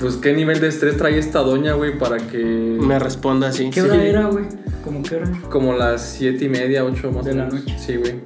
pues 0.00 0.16
qué 0.16 0.32
nivel 0.32 0.60
de 0.60 0.66
estrés 0.68 0.96
trae 0.96 1.16
esta 1.18 1.38
doña, 1.40 1.74
güey, 1.74 1.96
para 1.96 2.16
que. 2.18 2.38
Me 2.38 2.98
responde 2.98 3.46
así. 3.46 3.70
¿Qué 3.70 3.80
Sí. 3.82 3.88
hora 3.88 4.02
era, 4.02 4.24
güey? 4.26 4.44
¿Cómo 4.84 5.02
qué 5.02 5.16
hora? 5.16 5.30
Como 5.50 5.72
las 5.74 6.02
siete 6.02 6.44
y 6.46 6.48
media, 6.48 6.84
ocho 6.84 7.10
más 7.12 7.24
De 7.24 7.32
o 7.32 7.34
la 7.34 7.46
noche. 7.46 7.76
Sí, 7.78 7.96
güey. 7.96 8.20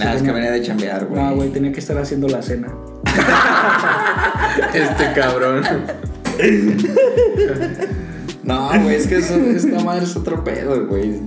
Ah, 0.00 0.14
es 0.14 0.22
que 0.22 0.30
venía 0.30 0.50
de 0.52 0.62
chambear, 0.62 1.06
güey. 1.06 1.20
Ah, 1.20 1.32
güey, 1.32 1.48
tenía 1.50 1.72
que 1.72 1.80
estar 1.80 1.96
haciendo 1.98 2.28
la 2.28 2.42
cena. 2.42 2.68
Este 4.74 5.12
cabrón. 5.14 5.62
No, 8.42 8.68
güey, 8.80 8.94
es 8.94 9.08
que 9.08 9.16
eso- 9.16 9.34
esta 9.34 9.80
madre 9.82 10.04
es 10.04 10.14
otro 10.14 10.44
pedo, 10.44 10.86
güey. 10.86 11.20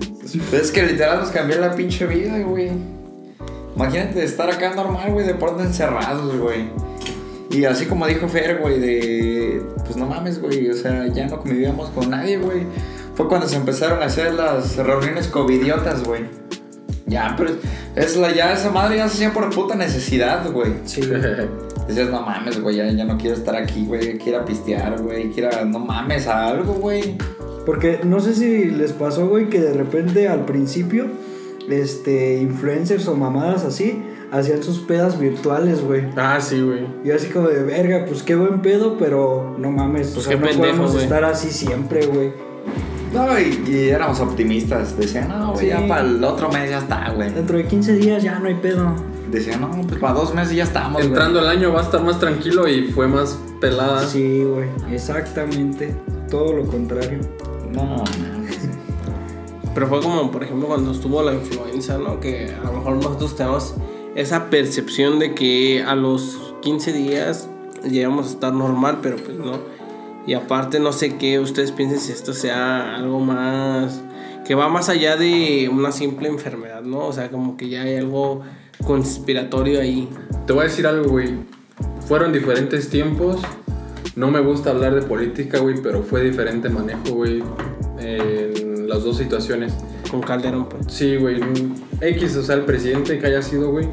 Es 0.54 0.72
que 0.72 0.84
literal 0.84 1.20
nos 1.20 1.30
cambió 1.32 1.60
la 1.60 1.76
pinche 1.76 2.06
vida, 2.06 2.40
güey. 2.40 2.72
Imagínate 3.76 4.24
estar 4.24 4.50
acá 4.50 4.74
normal, 4.74 5.12
güey, 5.12 5.28
de 5.28 5.34
pronto 5.34 5.62
encerrados, 5.64 6.38
güey. 6.38 6.70
Y 7.52 7.66
así 7.66 7.88
como 7.88 8.08
dijo 8.08 8.30
Fer, 8.30 8.60
güey, 8.62 8.80
de. 8.80 9.62
Pues 9.84 9.98
no 9.98 10.06
mames, 10.06 10.40
güey. 10.40 10.70
O 10.70 10.74
sea, 10.74 11.08
ya 11.08 11.28
no 11.28 11.40
convivíamos 11.40 11.90
con 11.90 12.10
nadie, 12.10 12.38
güey. 12.38 12.62
Fue 13.20 13.28
cuando 13.28 13.50
se 13.50 13.58
empezaron 13.58 14.02
a 14.02 14.06
hacer 14.06 14.34
las 14.34 14.78
reuniones 14.78 15.28
covidiotas, 15.28 16.06
güey. 16.06 16.22
Ya, 17.06 17.36
pero 17.38 17.50
es 17.98 18.16
la, 18.16 18.34
ya 18.34 18.54
esa 18.54 18.72
madre 18.72 18.96
ya 18.96 19.10
se 19.10 19.16
hacía 19.16 19.34
por 19.34 19.50
puta 19.54 19.76
necesidad, 19.76 20.50
güey. 20.50 20.72
Sí. 20.86 21.02
Decías, 21.88 22.10
no 22.10 22.22
mames, 22.22 22.62
güey, 22.62 22.78
ya, 22.78 22.90
ya 22.90 23.04
no 23.04 23.18
quiero 23.18 23.36
estar 23.36 23.58
aquí, 23.58 23.86
güey. 23.86 24.18
Quiero 24.20 24.46
pistear, 24.46 25.02
güey. 25.02 25.32
Quiero, 25.32 25.66
no 25.66 25.80
mames, 25.80 26.28
a 26.28 26.48
algo, 26.48 26.76
güey. 26.76 27.18
Porque 27.66 28.00
no 28.06 28.22
sé 28.22 28.36
si 28.36 28.68
les 28.70 28.94
pasó, 28.94 29.28
güey, 29.28 29.50
que 29.50 29.60
de 29.60 29.74
repente 29.74 30.30
al 30.30 30.46
principio, 30.46 31.08
este, 31.70 32.38
influencers 32.38 33.06
o 33.10 33.16
mamadas 33.16 33.66
así, 33.66 34.02
hacían 34.32 34.64
sus 34.64 34.80
pedas 34.80 35.20
virtuales, 35.20 35.82
güey. 35.84 36.06
ah, 36.16 36.40
sí, 36.40 36.62
güey. 36.62 36.88
Y 37.04 37.12
así 37.12 37.28
como 37.28 37.50
de 37.50 37.64
verga, 37.64 38.06
pues 38.08 38.24
qué 38.24 38.36
buen 38.36 38.62
pedo, 38.62 38.98
pero 38.98 39.58
no 39.60 39.72
mames, 39.72 40.12
Pues 40.14 40.26
o 40.26 40.30
sea, 40.30 40.38
qué 40.38 40.40
no 40.40 40.48
pendejo, 40.48 40.62
podemos 40.70 40.92
güey. 40.94 41.04
estar 41.04 41.26
así 41.26 41.50
siempre, 41.50 42.06
güey. 42.06 42.48
No, 43.14 43.40
y, 43.40 43.64
y 43.68 43.90
éramos 43.90 44.20
optimistas. 44.20 44.98
Decían, 44.98 45.30
no, 45.30 45.54
güey, 45.54 45.66
Sí. 45.66 45.68
ya 45.72 45.88
para 45.88 46.02
el 46.02 46.24
otro 46.24 46.50
mes 46.52 46.70
ya 46.70 46.80
está, 46.80 47.12
güey. 47.12 47.32
Dentro 47.34 47.58
de 47.58 47.66
15 47.66 47.94
días 47.96 48.22
ya 48.24 48.38
no 48.40 48.48
hay 48.48 48.56
pedo. 48.56 48.94
Decían, 49.32 49.62
no, 49.62 49.70
pues 49.88 50.00
para 50.00 50.14
dos 50.14 50.34
meses 50.34 50.56
ya 50.56 50.64
estamos, 50.64 50.94
güey. 50.94 51.08
Entrando 51.08 51.40
el 51.40 51.48
año 51.48 51.72
va 51.72 51.82
a 51.82 51.84
estar 51.84 52.04
más 52.04 52.20
tranquilo 52.20 52.68
y 52.68 52.92
fue 52.92 53.08
más 53.08 53.38
pelada. 53.62 54.06
Sí, 54.08 54.44
güey, 54.44 54.68
exactamente. 54.92 55.96
Todo 56.30 56.54
lo 56.54 56.66
contrario. 56.66 57.20
No, 57.72 57.84
mames. 57.84 58.60
Pero 59.74 59.88
fue 59.88 60.02
como, 60.02 60.32
por 60.32 60.44
ejemplo, 60.44 60.68
cuando 60.68 60.92
estuvo 60.92 61.22
la 61.22 61.34
influenza, 61.34 61.98
¿no? 61.98 62.20
Que 62.20 62.52
a 62.60 62.66
lo 62.66 62.74
mejor 62.78 62.96
nosotros 62.96 63.36
tenemos 63.36 63.76
esa 64.16 64.50
percepción 64.50 65.20
de 65.20 65.36
que 65.36 65.84
a 65.84 65.96
los 65.96 66.54
15 66.62 66.92
días 66.92 67.48
llegamos 67.88 68.28
a 68.28 68.30
estar 68.32 68.52
normal, 68.54 68.98
pero 69.02 69.18
pues 69.18 69.38
no. 69.38 69.60
Y 70.28 70.34
aparte, 70.34 70.80
no 70.80 70.92
sé 70.94 71.18
qué 71.18 71.40
ustedes 71.40 71.72
piensen 71.72 72.00
si 72.00 72.12
esto 72.12 72.34
sea 72.34 72.96
algo 72.96 73.20
más. 73.20 74.02
que 74.46 74.56
va 74.56 74.68
más 74.68 74.90
allá 74.90 75.16
de 75.16 75.70
una 75.72 75.92
simple 75.92 76.28
enfermedad, 76.28 76.82
¿no? 76.82 77.06
O 77.06 77.14
sea, 77.14 77.30
como 77.30 77.56
que 77.56 77.70
ya 77.70 77.84
hay 77.84 77.98
algo 77.98 78.42
conspiratorio 78.84 79.80
ahí. 79.80 80.10
Te 80.48 80.54
voy 80.54 80.62
a 80.62 80.64
decir 80.66 80.88
algo, 80.88 81.10
güey. 81.10 81.36
Fueron 82.08 82.34
diferentes 82.34 82.90
tiempos. 82.90 83.42
No 84.16 84.32
me 84.32 84.40
gusta 84.40 84.72
hablar 84.72 84.96
de 84.96 85.04
política, 85.04 85.60
güey, 85.60 85.76
pero 85.82 86.02
fue 86.02 86.24
diferente 86.24 86.68
manejo, 86.68 87.14
güey, 87.14 87.44
en 88.00 88.90
las 88.90 89.04
dos 89.04 89.18
situaciones. 89.18 89.74
Con 90.10 90.22
Calderón, 90.22 90.68
pues. 90.68 90.88
Sí, 90.88 91.16
güey. 91.16 91.40
X, 92.02 92.36
o 92.36 92.44
sea, 92.44 92.56
el 92.56 92.66
presidente 92.66 93.20
que 93.20 93.28
haya 93.28 93.42
sido, 93.42 93.72
güey. 93.72 93.88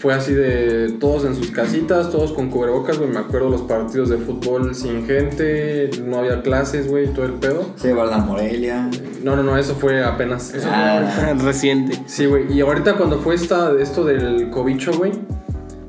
Fue 0.00 0.12
así 0.12 0.34
de 0.34 0.92
todos 1.00 1.24
en 1.24 1.34
sus 1.34 1.50
casitas, 1.50 2.10
todos 2.10 2.32
con 2.32 2.50
cubrebocas, 2.50 2.98
güey. 2.98 3.08
Me 3.10 3.18
acuerdo 3.18 3.48
los 3.48 3.62
partidos 3.62 4.10
de 4.10 4.18
fútbol 4.18 4.74
sin 4.74 5.06
gente, 5.06 5.90
no 6.04 6.18
había 6.18 6.42
clases, 6.42 6.88
güey, 6.88 7.06
todo 7.12 7.24
el 7.24 7.32
pedo. 7.34 7.66
Se 7.76 7.92
a 7.92 8.04
la 8.04 8.18
Morelia. 8.18 8.90
No, 9.24 9.34
no, 9.36 9.42
no, 9.42 9.56
eso 9.56 9.74
fue 9.74 10.04
apenas. 10.04 10.52
Eso 10.54 10.68
fue 10.68 10.76
Ah. 10.76 11.24
ahorita. 11.28 11.44
Reciente. 11.44 12.02
Sí, 12.06 12.26
güey. 12.26 12.52
Y 12.52 12.60
ahorita 12.60 12.96
cuando 12.96 13.18
fue 13.20 13.34
esta, 13.34 13.72
esto 13.80 14.04
del 14.04 14.50
cobicho, 14.50 14.92
güey, 14.92 15.12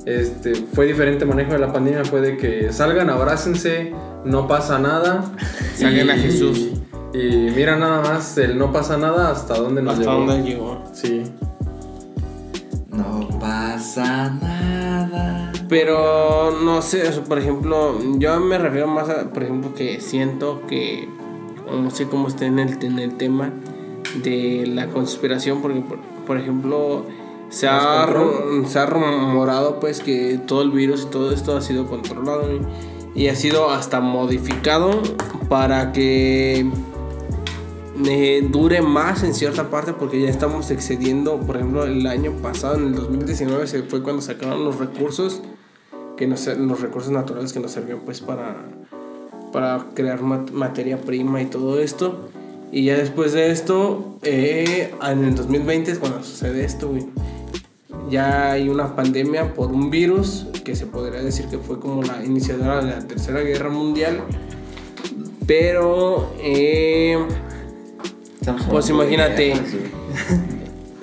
este, 0.06 0.54
fue 0.54 0.86
diferente 0.86 1.24
manejo 1.26 1.52
de 1.52 1.58
la 1.58 1.72
pandemia. 1.72 2.04
Fue 2.04 2.20
de 2.22 2.36
que 2.38 2.72
salgan, 2.72 3.10
abrácense, 3.10 3.92
no 4.24 4.48
pasa 4.48 4.78
nada. 4.78 5.32
Salgan 5.76 6.10
a 6.10 6.14
Jesús. 6.16 6.70
Y 7.12 7.50
mira 7.54 7.76
nada 7.76 8.00
más 8.00 8.36
el 8.38 8.58
no 8.58 8.72
pasa 8.72 8.96
nada 8.96 9.30
hasta 9.30 9.54
dónde 9.58 9.82
nos 9.82 9.98
¿Hasta 9.98 10.10
llevó. 10.12 10.24
dónde 10.26 10.48
llegó? 10.50 10.82
Sí. 10.92 11.22
No 12.90 13.27
pasa 13.78 14.30
nada. 14.30 15.52
Pero 15.68 16.50
no 16.62 16.82
sé, 16.82 17.10
por 17.28 17.38
ejemplo, 17.38 17.96
yo 18.18 18.40
me 18.40 18.58
refiero 18.58 18.88
más 18.88 19.08
a, 19.08 19.30
por 19.30 19.44
ejemplo, 19.44 19.72
que 19.74 20.00
siento 20.00 20.62
que, 20.66 21.08
no 21.70 21.90
sé 21.90 22.08
cómo 22.08 22.28
esté 22.28 22.46
en 22.46 22.58
el, 22.58 22.82
en 22.82 22.98
el 22.98 23.16
tema 23.16 23.52
de 24.24 24.64
la 24.66 24.88
conspiración, 24.88 25.62
porque, 25.62 25.80
por, 25.80 25.98
por 26.26 26.38
ejemplo, 26.38 27.04
se 27.50 27.68
ha, 27.68 28.06
se 28.66 28.78
ha 28.78 28.86
rumorado 28.86 29.78
pues 29.78 30.00
que 30.00 30.40
todo 30.44 30.62
el 30.62 30.70
virus 30.70 31.04
y 31.04 31.10
todo 31.10 31.32
esto 31.32 31.56
ha 31.56 31.60
sido 31.60 31.86
controlado 31.86 32.48
y 33.14 33.28
ha 33.28 33.34
sido 33.36 33.70
hasta 33.70 34.00
modificado 34.00 35.02
para 35.48 35.92
que 35.92 36.70
eh, 38.06 38.46
dure 38.50 38.82
más 38.82 39.22
en 39.24 39.34
cierta 39.34 39.70
parte 39.70 39.92
porque 39.92 40.20
ya 40.20 40.28
estamos 40.28 40.70
excediendo, 40.70 41.38
por 41.40 41.56
ejemplo, 41.56 41.84
el 41.84 42.06
año 42.06 42.32
pasado, 42.42 42.76
en 42.76 42.86
el 42.88 42.94
2019, 42.94 43.66
se 43.66 43.82
fue 43.84 44.02
cuando 44.02 44.22
sacaron 44.22 44.64
los 44.64 44.78
recursos, 44.78 45.42
que 46.16 46.26
nos, 46.26 46.46
los 46.46 46.80
recursos 46.80 47.12
naturales 47.12 47.52
que 47.52 47.60
nos 47.60 47.70
servían 47.72 48.00
pues 48.04 48.20
para, 48.20 48.56
para 49.52 49.86
crear 49.94 50.20
mat- 50.22 50.50
materia 50.50 51.00
prima 51.00 51.40
y 51.40 51.46
todo 51.46 51.80
esto. 51.80 52.28
Y 52.70 52.84
ya 52.84 52.96
después 52.98 53.32
de 53.32 53.50
esto, 53.50 54.18
eh, 54.22 54.92
en 55.02 55.24
el 55.24 55.34
2020 55.34 55.92
es 55.92 55.98
cuando 55.98 56.22
sucede 56.22 56.64
esto, 56.64 56.88
güey. 56.88 57.06
Ya 58.10 58.52
hay 58.52 58.68
una 58.68 58.94
pandemia 58.96 59.54
por 59.54 59.70
un 59.70 59.90
virus 59.90 60.46
que 60.64 60.74
se 60.76 60.86
podría 60.86 61.22
decir 61.22 61.46
que 61.46 61.58
fue 61.58 61.78
como 61.78 62.02
la 62.02 62.24
iniciadora 62.24 62.82
de 62.84 62.90
la 62.90 62.98
Tercera 63.06 63.40
Guerra 63.40 63.70
Mundial. 63.70 64.20
Pero 65.46 66.32
eh, 66.40 67.16
Pues 68.70 68.88
imagínate. 68.88 69.54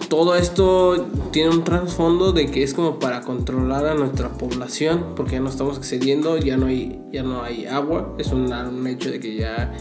todo 0.09 0.35
esto 0.35 1.07
tiene 1.31 1.49
un 1.49 1.63
trasfondo 1.63 2.31
de 2.31 2.47
que 2.47 2.63
es 2.63 2.73
como 2.73 2.99
para 2.99 3.21
controlar 3.21 3.85
a 3.85 3.95
nuestra 3.95 4.29
población, 4.29 5.13
porque 5.15 5.33
ya 5.33 5.39
no 5.39 5.49
estamos 5.49 5.77
excediendo, 5.77 6.37
ya 6.37 6.57
no 6.57 6.67
hay, 6.67 7.01
ya 7.11 7.23
no 7.23 7.43
hay 7.43 7.65
agua, 7.65 8.13
es 8.17 8.27
un, 8.31 8.51
un 8.53 8.87
hecho 8.87 9.11
de 9.11 9.19
que 9.19 9.35
ya 9.35 9.73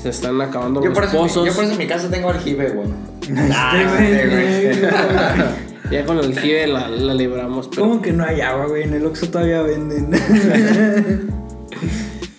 se 0.00 0.08
están 0.08 0.40
acabando 0.40 0.80
Yo 0.82 0.88
los 0.88 0.98
por, 0.98 1.04
eso, 1.04 1.18
pozos. 1.18 1.46
yo 1.46 1.54
por 1.54 1.64
eso 1.64 1.72
en 1.74 1.78
mi 1.78 1.86
casa 1.86 2.10
tengo 2.10 2.30
aljibe, 2.30 2.70
güey. 2.70 2.88
Este, 3.26 4.28
güey, 4.28 4.90
Ya 5.90 6.04
con 6.04 6.18
el 6.18 6.38
jibe 6.38 6.66
la, 6.66 6.88
la 6.88 7.14
libramos, 7.14 7.68
pero, 7.68 7.82
¿Cómo 7.82 8.02
que 8.02 8.12
no 8.12 8.24
hay 8.24 8.40
agua, 8.40 8.66
güey? 8.66 8.84
En 8.84 8.94
el 8.94 9.06
Oxxo 9.06 9.28
todavía 9.28 9.62
venden. 9.62 10.10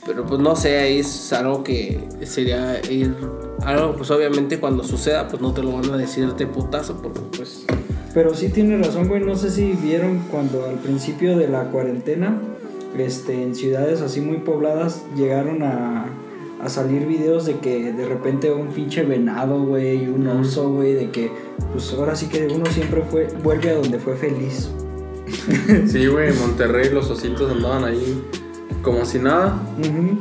pero 0.05 0.25
pues 0.25 0.39
no 0.41 0.55
sé, 0.55 0.77
ahí 0.79 0.99
es 0.99 1.31
algo 1.33 1.63
que 1.63 1.99
sería 2.23 2.81
ir, 2.89 3.15
algo 3.63 3.93
pues 3.95 4.11
obviamente 4.11 4.59
cuando 4.59 4.83
suceda 4.83 5.27
pues 5.27 5.41
no 5.41 5.53
te 5.53 5.61
lo 5.63 5.73
van 5.73 5.91
a 5.91 5.97
decir 5.97 6.33
de 6.33 6.47
putazo, 6.47 7.01
porque 7.01 7.19
pues 7.35 7.65
Pero 8.13 8.33
sí 8.33 8.49
tiene 8.49 8.77
razón, 8.77 9.07
güey. 9.07 9.21
No 9.23 9.35
sé 9.35 9.49
si 9.51 9.73
vieron 9.73 10.19
cuando 10.31 10.65
al 10.65 10.75
principio 10.75 11.37
de 11.37 11.47
la 11.47 11.65
cuarentena, 11.71 12.39
este, 12.97 13.43
en 13.43 13.53
ciudades 13.55 14.01
así 14.01 14.21
muy 14.21 14.37
pobladas, 14.37 15.03
llegaron 15.15 15.61
a, 15.63 16.05
a 16.61 16.69
salir 16.69 17.05
videos 17.05 17.45
de 17.45 17.59
que 17.59 17.93
de 17.93 18.07
repente 18.07 18.51
un 18.51 18.69
pinche 18.69 19.03
venado, 19.03 19.61
güey, 19.63 20.03
y 20.03 20.07
un 20.07 20.27
oso, 20.27 20.69
güey, 20.71 20.93
de 20.93 21.11
que, 21.11 21.31
pues 21.73 21.93
ahora 21.93 22.15
sí 22.15 22.27
que 22.27 22.47
uno 22.47 22.65
siempre 22.67 23.03
fue, 23.03 23.27
vuelve 23.43 23.69
a 23.69 23.75
donde 23.75 23.99
fue 23.99 24.15
feliz. 24.15 24.69
Sí, 25.87 26.07
güey, 26.07 26.29
en 26.29 26.39
Monterrey 26.39 26.89
los 26.89 27.09
ositos 27.09 27.51
andaban 27.51 27.83
ahí 27.83 28.23
como 28.81 29.05
si 29.05 29.19
nada, 29.19 29.61
Ujú. 29.77 30.17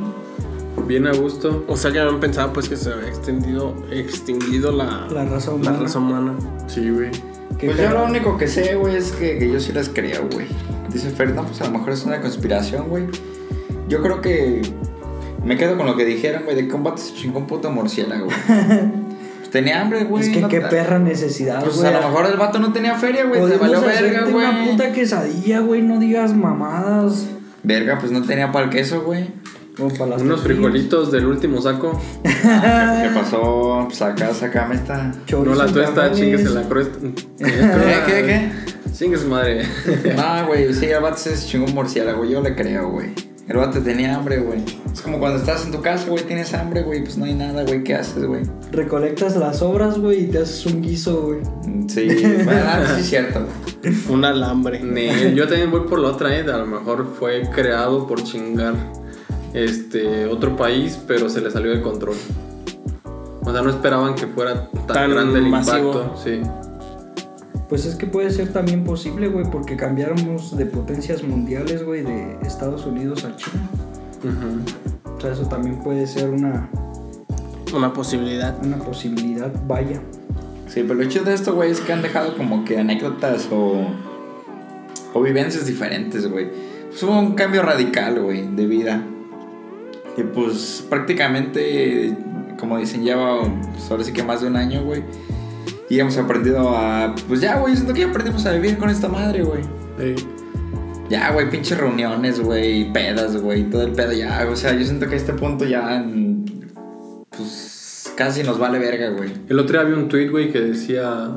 Bien 0.87 1.07
a 1.07 1.11
gusto. 1.13 1.65
o 1.67 1.77
sea 1.77 1.91
que 1.91 1.99
habían 1.99 2.19
pensado 2.19 2.53
pues 2.53 2.69
que 2.69 2.75
se 2.75 2.91
había 2.91 3.07
extendido, 3.09 3.75
extinguido 3.91 4.71
la, 4.71 5.07
La 5.11 5.25
raza 5.25 5.51
la 5.51 5.55
humana. 5.55 5.79
raza 5.79 5.99
humana. 5.99 6.33
Sí, 6.67 6.89
güey. 6.89 7.11
Pues 7.59 7.77
yo 7.77 7.89
lo 7.89 8.05
único 8.05 8.37
que 8.37 8.47
sé, 8.47 8.75
güey, 8.75 8.95
es 8.95 9.11
que, 9.11 9.37
que 9.39 9.51
yo 9.51 9.59
sí 9.59 9.71
las 9.73 9.89
creo, 9.89 10.27
güey. 10.31 10.47
Dice 10.93 11.09
Fer, 11.09 11.33
no, 11.33 11.43
pues 11.43 11.59
a 11.61 11.65
lo 11.65 11.71
mejor 11.71 11.91
es 11.91 12.03
una 12.05 12.21
conspiración, 12.21 12.87
güey. 12.87 13.05
Yo 13.87 14.01
creo 14.03 14.21
que 14.21 14.61
me 15.43 15.57
quedo 15.57 15.75
con 15.77 15.85
lo 15.87 15.95
que 15.95 16.05
dijeron, 16.05 16.43
güey, 16.43 16.55
de 16.55 16.67
que 16.67 16.73
un 16.75 16.83
vato 16.83 16.97
se 16.97 17.13
chingó 17.15 17.39
un 17.39 17.47
puto 17.47 17.71
murciélago. 17.71 18.25
güey. 18.25 18.37
Pues 19.39 19.49
tenía 19.51 19.81
hambre, 19.81 20.03
güey. 20.03 20.23
es 20.23 20.29
que 20.29 20.41
no 20.41 20.49
qué 20.49 20.61
perra 20.61 20.99
necesidad, 20.99 21.63
Pues 21.63 21.77
güey. 21.77 21.87
a 21.93 21.99
lo 21.99 22.09
mejor 22.09 22.27
el 22.27 22.37
vato 22.37 22.59
no 22.59 22.71
tenía 22.73 22.95
feria, 22.95 23.25
güey. 23.25 23.41
Te 23.49 23.57
valió 23.57 23.81
verga, 23.81 23.93
hacerte 24.19 24.33
una 24.33 24.51
güey. 24.51 24.71
puta 24.71 24.91
quesadilla, 24.91 25.59
güey, 25.61 25.81
no 25.81 25.99
digas 25.99 26.35
mamadas. 26.35 27.25
Verga, 27.63 27.97
pues 27.99 28.11
no 28.11 28.21
tenía 28.21 28.51
para 28.51 28.65
el 28.65 28.71
queso, 28.71 29.01
güey. 29.01 29.29
Unos 29.79 30.41
frijolitos 30.41 31.11
del 31.11 31.27
último 31.27 31.61
saco. 31.61 32.01
¿Qué 32.23 33.09
pasó? 33.13 33.85
Pues 33.87 34.01
acá, 34.01 34.33
sacame 34.33 34.75
esta. 34.75 35.11
Chorizo 35.27 35.55
no 35.55 35.63
la 35.63 35.71
tuesta, 35.71 36.11
chingues 36.11 36.41
en 36.41 36.55
la 36.55 36.67
cresta. 36.67 36.97
¿Qué, 37.37 37.99
qué, 38.07 38.25
qué? 38.25 38.51
Chingues 38.91 39.25
madre. 39.25 39.65
No, 40.15 40.47
güey, 40.47 40.73
sí, 40.73 40.85
el 40.87 41.01
vato 41.01 41.17
se 41.17 41.35
chingó 41.37 41.65
un 41.65 41.75
murciélago, 41.75 42.25
yo 42.25 42.41
le 42.41 42.55
creo, 42.55 42.89
güey. 42.89 43.13
El 43.47 43.57
vato 43.57 43.79
tenía 43.79 44.15
hambre, 44.15 44.39
güey. 44.39 44.59
Es 44.91 45.01
como 45.01 45.19
cuando 45.19 45.37
estás 45.37 45.63
en 45.65 45.71
tu 45.71 45.81
casa, 45.81 46.09
güey, 46.09 46.23
tienes 46.23 46.53
hambre, 46.55 46.81
güey, 46.81 47.03
pues 47.03 47.17
no 47.17 47.25
hay 47.25 47.35
nada, 47.35 47.63
güey, 47.63 47.83
¿qué 47.83 47.95
haces, 47.95 48.25
güey? 48.25 48.41
Recolectas 48.71 49.37
las 49.37 49.59
sobras, 49.59 49.99
güey, 49.99 50.23
y 50.23 50.27
te 50.27 50.39
haces 50.39 50.65
un 50.65 50.81
guiso, 50.81 51.27
güey. 51.27 51.39
Sí, 51.87 52.07
bueno, 52.43 52.61
sí 52.95 53.01
es 53.01 53.09
cierto, 53.09 53.45
güey. 53.45 53.95
Un 54.09 54.25
alambre. 54.25 54.81
Yo 55.35 55.47
también 55.47 55.69
voy 55.69 55.81
por 55.87 55.99
la 55.99 56.09
otra, 56.09 56.35
¿eh? 56.35 56.41
A 56.41 56.57
lo 56.57 56.65
mejor 56.65 57.07
fue 57.17 57.43
creado 57.53 58.07
por 58.07 58.23
chingar 58.23 58.73
este 59.65 60.25
otro 60.27 60.55
país, 60.55 60.99
pero 61.07 61.29
se 61.29 61.41
le 61.41 61.51
salió 61.51 61.71
de 61.71 61.81
control. 61.81 62.15
O 63.43 63.51
sea, 63.51 63.61
no 63.61 63.69
esperaban 63.69 64.15
que 64.15 64.27
fuera 64.27 64.69
tan, 64.71 64.87
Tan 64.87 65.11
grande 65.11 65.39
el 65.39 65.47
masivo. 65.49 65.91
impacto. 65.93 66.15
Sí. 66.23 66.41
Pues 67.69 67.85
es 67.85 67.95
que 67.95 68.05
puede 68.05 68.29
ser 68.31 68.51
también 68.53 68.83
posible, 68.83 69.27
güey, 69.27 69.45
porque 69.51 69.75
cambiáramos 69.75 70.55
de 70.57 70.65
potencias 70.65 71.23
mundiales, 71.23 71.83
güey, 71.83 72.01
de 72.01 72.37
Estados 72.43 72.85
Unidos 72.85 73.25
a 73.25 73.35
China. 73.35 73.69
O 75.17 75.21
sea, 75.21 75.31
eso 75.33 75.47
también 75.47 75.79
puede 75.83 76.07
ser 76.07 76.29
una, 76.29 76.69
Una 77.75 77.91
posibilidad. 77.93 78.55
una 78.63 78.77
posibilidad, 78.77 79.51
vaya. 79.67 80.01
Sí, 80.67 80.83
pero 80.87 80.95
lo 80.95 81.05
chido 81.09 81.25
de 81.25 81.33
esto, 81.33 81.53
güey, 81.55 81.71
es 81.71 81.79
que 81.81 81.91
han 81.93 82.01
dejado 82.01 82.35
como 82.37 82.63
que 82.65 82.77
anécdotas 82.79 83.47
o, 83.51 83.85
o 85.13 85.21
vivencias 85.21 85.65
diferentes, 85.65 86.29
güey. 86.29 86.49
Pues 86.89 87.01
hubo 87.03 87.17
un 87.19 87.33
cambio 87.35 87.63
radical, 87.63 88.21
güey, 88.21 88.47
de 88.55 88.65
vida. 88.65 89.03
Y 90.17 90.23
pues 90.23 90.83
prácticamente, 90.89 92.17
como 92.59 92.77
dicen, 92.79 93.03
lleva 93.03 93.41
pues, 93.71 93.89
ahora 93.91 94.03
sí 94.03 94.11
que 94.11 94.23
más 94.23 94.41
de 94.41 94.47
un 94.47 94.55
año, 94.55 94.83
güey. 94.83 95.03
Y 95.89 95.99
hemos 95.99 96.17
aprendido 96.17 96.75
a. 96.75 97.15
Pues 97.27 97.39
ya, 97.39 97.59
güey, 97.59 97.75
siento 97.75 97.93
que 97.93 98.01
ya 98.01 98.09
aprendimos 98.09 98.45
a 98.45 98.51
vivir 98.51 98.77
con 98.77 98.89
esta 98.89 99.07
madre, 99.07 99.43
güey. 99.43 99.61
Ya, 101.09 101.31
güey, 101.31 101.49
pinches 101.49 101.77
reuniones, 101.77 102.41
güey, 102.41 102.91
pedas, 102.91 103.37
güey, 103.41 103.69
todo 103.69 103.83
el 103.83 103.93
pedo 103.93 104.11
ya. 104.11 104.45
O 104.51 104.55
sea, 104.55 104.73
yo 104.73 104.83
siento 104.83 105.07
que 105.07 105.13
a 105.13 105.17
este 105.17 105.33
punto 105.33 105.65
ya. 105.65 106.03
Pues 107.29 108.11
casi 108.17 108.43
nos 108.43 108.57
vale 108.57 108.79
verga, 108.79 109.11
güey. 109.11 109.31
El 109.47 109.59
otro 109.59 109.79
día 109.79 109.87
vi 109.87 109.93
un 109.93 110.09
tweet, 110.09 110.29
güey, 110.29 110.51
que 110.51 110.59
decía. 110.59 111.29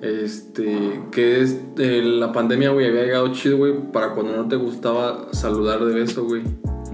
Este. 0.00 1.02
Que 1.12 1.42
es. 1.42 1.56
eh, 1.76 2.02
la 2.02 2.32
pandemia, 2.32 2.70
güey, 2.70 2.86
había 2.86 3.02
llegado 3.04 3.32
chido, 3.32 3.58
güey, 3.58 3.74
para 3.92 4.14
cuando 4.14 4.34
no 4.34 4.48
te 4.48 4.56
gustaba 4.56 5.28
saludar 5.32 5.84
de 5.84 5.94
beso, 5.94 6.24
güey. 6.24 6.42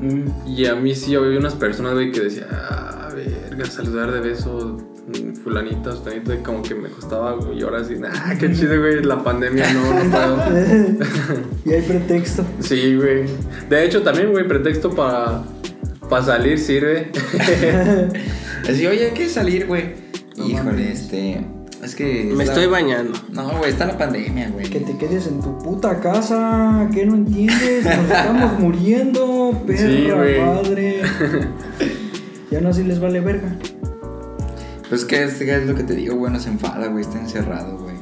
Mm. 0.04 0.48
Y 0.48 0.66
a 0.66 0.74
mí 0.74 0.94
sí 0.94 1.14
había 1.14 1.38
unas 1.38 1.54
personas, 1.54 1.94
güey, 1.94 2.12
que 2.12 2.20
decían, 2.20 2.48
ah, 2.50 3.08
verga, 3.14 3.64
saludar 3.64 4.12
de 4.12 4.20
beso, 4.20 4.78
fulanita, 5.42 5.92
fulanita, 5.92 6.34
y 6.34 6.38
como 6.38 6.62
que 6.62 6.74
me 6.74 6.88
costaba, 6.90 7.32
güey. 7.32 7.58
Y 7.58 7.62
ahora 7.62 7.82
sí, 7.84 7.94
ah, 8.06 8.34
qué 8.38 8.52
chido, 8.54 8.78
güey, 8.78 9.02
la 9.02 9.22
pandemia, 9.24 9.72
no, 9.72 10.04
no 10.04 10.10
puedo. 10.10 10.38
y 11.64 11.72
hay 11.72 11.82
pretexto. 11.82 12.44
Sí, 12.60 12.96
güey. 12.96 13.24
De 13.68 13.84
hecho, 13.84 14.02
también, 14.02 14.30
güey, 14.30 14.46
pretexto 14.46 14.90
para, 14.90 15.42
para 16.08 16.22
salir 16.22 16.58
sirve. 16.58 17.10
Así, 18.68 18.86
oye, 18.86 19.06
hay 19.06 19.12
que 19.12 19.28
salir, 19.28 19.66
güey. 19.66 19.94
No 20.36 20.46
Híjole, 20.46 20.64
mames. 20.64 21.00
este. 21.02 21.46
Es 21.84 21.94
que. 21.94 22.32
Me 22.34 22.44
estoy 22.44 22.66
bañando. 22.66 23.12
No, 23.30 23.58
güey, 23.58 23.70
está 23.70 23.84
la 23.84 23.98
pandemia, 23.98 24.48
güey. 24.48 24.70
Que 24.70 24.80
te 24.80 24.96
quedes 24.96 25.26
en 25.26 25.40
tu 25.40 25.58
puta 25.58 26.00
casa, 26.00 26.88
¿qué 26.94 27.04
no 27.04 27.14
entiendes? 27.14 27.84
Nos 27.84 28.06
estamos 28.06 28.52
muriendo, 28.58 29.62
perra 29.66 29.78
Sí, 29.78 30.08
madre. 30.40 31.02
Ya 32.50 32.62
no 32.62 32.70
así 32.70 32.84
les 32.84 33.00
vale 33.00 33.20
verga. 33.20 33.54
Pues 34.88 35.04
que 35.04 35.24
es, 35.24 35.38
es 35.40 35.66
lo 35.66 35.74
que 35.74 35.82
te 35.82 35.94
digo, 35.94 36.16
güey, 36.16 36.32
no 36.32 36.40
se 36.40 36.48
enfada, 36.48 36.86
güey, 36.86 37.04
está 37.04 37.20
encerrado, 37.20 37.76
güey. 37.78 37.96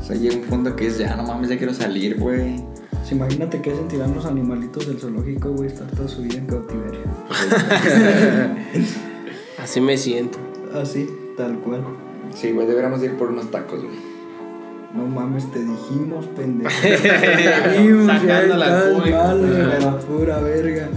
O 0.00 0.04
sea, 0.04 0.16
llega 0.16 0.34
un 0.34 0.42
punto 0.42 0.74
que 0.74 0.88
es 0.88 0.98
ya, 0.98 1.14
no 1.14 1.22
mames, 1.22 1.50
ya 1.50 1.58
quiero 1.58 1.74
salir, 1.74 2.18
güey. 2.18 2.64
Pues 2.90 3.12
imagínate 3.12 3.60
qué 3.60 3.74
sentirán 3.74 4.14
los 4.14 4.26
animalitos 4.26 4.88
del 4.88 4.98
zoológico, 4.98 5.52
güey, 5.52 5.68
estar 5.68 5.86
toda 5.88 6.08
su 6.08 6.22
vida 6.22 6.38
en 6.38 6.46
cautiverio. 6.46 7.02
Así 9.62 9.80
me 9.80 9.96
siento. 9.96 10.38
Así, 10.74 11.08
tal 11.36 11.58
cual. 11.60 11.84
Sí, 12.34 12.52
güey, 12.52 12.66
deberíamos 12.66 13.02
ir 13.02 13.16
por 13.16 13.28
unos 13.30 13.50
tacos, 13.50 13.82
güey. 13.82 14.10
No 14.94 15.06
mames, 15.06 15.50
te 15.52 15.60
dijimos, 15.60 16.26
pendejo. 16.36 16.70
Mal, 18.04 18.58
la 18.58 19.98
pura 20.00 20.40
verga. 20.40 20.88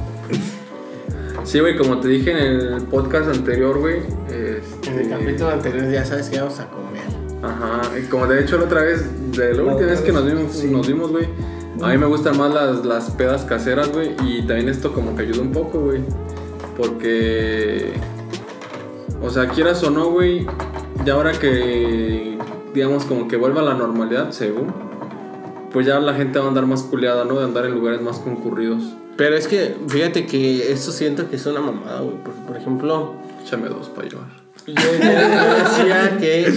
Sí, 1.43 1.59
güey, 1.59 1.77
como 1.77 1.99
te 1.99 2.07
dije 2.07 2.31
en 2.31 2.37
el 2.37 2.81
podcast 2.83 3.29
anterior, 3.29 3.77
güey. 3.77 3.97
este, 4.29 4.89
En 4.89 4.99
el 4.99 5.09
capítulo 5.09 5.49
anterior 5.51 5.91
ya 5.91 6.05
sabes 6.05 6.29
que 6.29 6.39
vamos 6.39 6.59
a 6.59 6.67
comer. 6.69 7.03
Ajá, 7.43 7.81
y 7.99 8.03
como 8.03 8.25
de 8.27 8.41
hecho 8.41 8.57
la 8.57 8.63
otra 8.65 8.81
vez, 8.81 9.03
de 9.33 9.53
la 9.53 9.63
La 9.63 9.73
última 9.73 9.89
vez 9.91 9.99
que 10.01 10.11
nos 10.11 10.25
vimos, 10.25 10.53
sí. 10.53 10.67
nos 10.67 10.87
vimos, 10.87 11.11
güey. 11.11 11.27
A 11.81 11.89
mí 11.89 11.97
me 11.97 12.05
gustan 12.05 12.37
más 12.37 12.53
las, 12.53 12.85
las 12.85 13.11
pedas 13.11 13.43
caseras, 13.43 13.91
güey. 13.91 14.15
Y 14.23 14.47
también 14.47 14.69
esto 14.69 14.93
como 14.93 15.15
que 15.15 15.23
ayuda 15.23 15.41
un 15.41 15.51
poco, 15.51 15.79
güey. 15.79 16.01
Porque... 16.77 17.91
O 19.21 19.29
sea, 19.29 19.49
quieras 19.49 19.83
o 19.83 19.89
no, 19.91 20.11
güey. 20.11 20.47
Ya 21.05 21.13
ahora 21.13 21.31
que, 21.33 22.37
digamos, 22.73 23.05
como 23.05 23.27
que 23.27 23.35
vuelva 23.35 23.61
a 23.61 23.65
la 23.65 23.73
normalidad, 23.73 24.31
según. 24.31 24.73
Pues 25.71 25.85
ya 25.87 25.99
la 25.99 26.13
gente 26.13 26.39
va 26.39 26.45
a 26.45 26.47
andar 26.49 26.65
más 26.67 26.83
culeada, 26.83 27.25
¿no? 27.25 27.39
De 27.39 27.45
andar 27.45 27.65
en 27.65 27.73
lugares 27.73 28.01
más 28.01 28.19
concurridos. 28.19 28.83
Pero 29.17 29.35
es 29.35 29.47
que, 29.47 29.75
fíjate 29.87 30.25
que 30.25 30.71
esto 30.71 30.91
siento 30.91 31.29
que 31.29 31.35
es 31.35 31.45
una 31.45 31.59
mamada, 31.61 32.01
güey. 32.01 32.15
Porque, 32.23 32.39
por 32.47 32.57
ejemplo, 32.57 33.13
Échame 33.43 33.69
dos 33.69 33.89
para 33.89 34.07
llevar. 34.07 34.27
yo, 34.65 34.73
decía 34.75 36.17
que, 36.19 36.53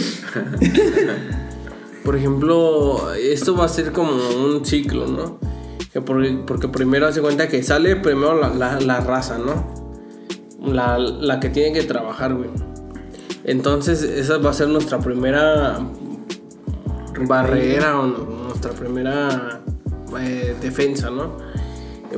por 2.05 2.15
ejemplo, 2.17 3.13
esto 3.15 3.57
va 3.57 3.65
a 3.65 3.69
ser 3.69 3.91
como 3.93 4.13
un 4.13 4.65
ciclo, 4.65 5.07
¿no? 5.09 5.39
Que 5.93 6.01
por- 6.01 6.45
porque 6.47 6.69
primero 6.69 7.07
hace 7.09 7.21
cuenta 7.21 7.49
que 7.49 7.63
sale 7.63 7.97
primero 7.97 8.39
la, 8.41 8.51
la- 8.51 8.81
la 8.81 9.01
raza, 9.01 9.39
¿no? 9.39 9.75
La, 10.63 10.99
la 10.99 11.41
que 11.41 11.49
tiene 11.49 11.73
que 11.73 11.85
trabajar, 11.85 12.35
güey. 12.35 12.51
Entonces, 13.47 14.03
esa 14.03 14.39
va 14.39 14.51
a 14.51 14.53
ser 14.53 14.69
nuestra 14.69 14.99
primera 14.99 15.79
barrera 17.27 18.01
o 18.01 18.07
nuestra 18.07 18.73
primera 18.73 19.61
eh, 20.21 20.55
defensa, 20.61 21.11
¿no? 21.11 21.37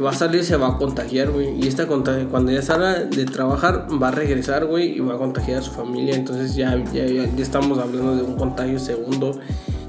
Va 0.04 0.10
a 0.10 0.14
salir, 0.14 0.44
se 0.44 0.56
va 0.56 0.68
a 0.68 0.76
contagiar, 0.76 1.30
güey. 1.30 1.62
Y 1.62 1.66
esta 1.66 1.86
cuando 1.86 2.50
ya 2.50 2.62
salga 2.62 3.00
de 3.04 3.24
trabajar, 3.24 3.88
va 4.00 4.08
a 4.08 4.10
regresar, 4.10 4.66
güey, 4.66 4.96
y 4.96 5.00
va 5.00 5.14
a 5.14 5.18
contagiar 5.18 5.58
a 5.58 5.62
su 5.62 5.70
familia. 5.72 6.14
Entonces 6.14 6.54
ya, 6.54 6.76
ya, 6.92 7.04
ya- 7.06 7.24
ya 7.34 7.42
estamos 7.42 7.78
hablando 7.78 8.14
de 8.16 8.22
un 8.22 8.36
contagio 8.36 8.78
segundo. 8.78 9.38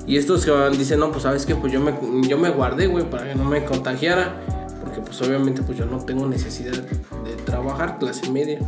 Y 0.08 0.17
estos 0.17 0.43
que 0.45 0.52
van, 0.52 0.71
dicen, 0.78 0.99
no, 0.99 1.12
pues 1.12 1.23
sabes 1.23 1.45
que 1.45 1.56
pues 1.56 1.71
yo 1.71 1.80
me, 1.80 1.93
yo 2.28 2.38
me 2.38 2.49
guardé, 2.49 2.88
güey, 2.88 3.08
para 3.10 3.30
que 3.30 3.36
no 3.36 3.43
me 3.45 3.63
contagiara. 3.65 4.41
Porque 4.84 5.02
pues 5.02 5.21
obviamente 5.21 5.62
pues 5.62 5.78
yo 5.78 5.86
no 5.86 5.97
tengo 6.04 6.25
necesidad 6.28 6.71
de 6.73 7.32
trabajar, 7.45 7.99
clase 7.99 8.30
media. 8.32 8.60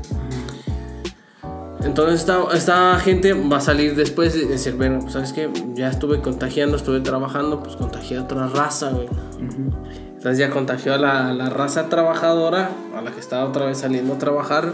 Entonces 1.84 2.22
esta, 2.22 2.44
esta 2.54 3.00
gente 3.00 3.34
va 3.34 3.58
a 3.58 3.62
salir 3.62 3.96
después 3.96 4.34
de 4.34 4.46
decir, 4.46 4.76
bueno, 4.76 5.00
pues 5.00 5.14
sabes 5.14 5.34
que 5.34 5.50
ya 5.74 5.90
estuve 5.90 6.22
contagiando, 6.22 6.78
estuve 6.78 7.00
trabajando, 7.00 7.62
pues 7.64 7.76
contagié 7.76 8.18
a 8.18 8.24
otra 8.24 8.48
raza, 8.48 8.92
güey. 8.92 9.08
Entonces 9.40 10.38
ya 10.38 10.52
contagió 10.52 10.94
a 10.94 10.98
la, 10.98 11.34
la 11.34 11.50
raza 11.50 11.90
trabajadora, 11.90 12.70
a 12.96 13.02
la 13.02 13.12
que 13.12 13.20
está 13.20 13.44
otra 13.46 13.66
vez 13.66 13.80
saliendo 13.80 14.14
a 14.14 14.18
trabajar, 14.20 14.74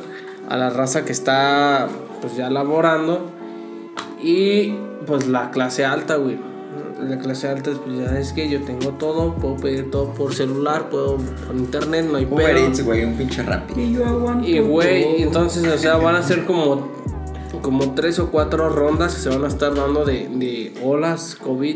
a 0.49 0.57
la 0.57 0.69
raza 0.69 1.05
que 1.05 1.13
está 1.13 1.87
pues 2.21 2.35
ya 2.35 2.49
laborando 2.49 3.31
y 4.21 4.73
pues 5.05 5.27
la 5.27 5.51
clase 5.51 5.85
alta, 5.85 6.15
güey. 6.17 6.37
La 7.01 7.19
clase 7.19 7.47
alta 7.47 7.71
pues 7.85 7.97
ya 7.99 8.17
es 8.17 8.33
que 8.33 8.49
yo 8.49 8.61
tengo 8.61 8.93
todo, 8.93 9.35
puedo 9.35 9.55
pedir 9.57 9.91
todo 9.91 10.13
por 10.13 10.33
celular, 10.33 10.89
puedo 10.89 11.17
por 11.17 11.55
internet, 11.55 12.07
no 12.09 12.17
hay 12.17 12.25
Uber 12.25 12.55
pedo. 12.55 12.67
Eats, 12.67 12.83
güey, 12.83 13.03
un 13.03 13.13
pinche 13.13 13.43
rápido. 13.43 13.79
Y 13.79 13.93
yo 13.93 14.05
aguanto. 14.05 14.47
Y 14.47 14.59
güey, 14.59 15.21
entonces, 15.21 15.67
o 15.67 15.77
sea, 15.77 15.97
van 15.97 16.15
a 16.15 16.23
ser 16.23 16.45
como, 16.45 16.91
como 17.61 17.93
tres 17.93 18.17
o 18.17 18.31
cuatro 18.31 18.69
rondas 18.69 19.13
que 19.13 19.21
se 19.21 19.29
van 19.29 19.43
a 19.45 19.47
estar 19.47 19.75
dando 19.75 20.05
de, 20.05 20.27
de 20.27 20.73
olas 20.83 21.35
COVID. 21.35 21.75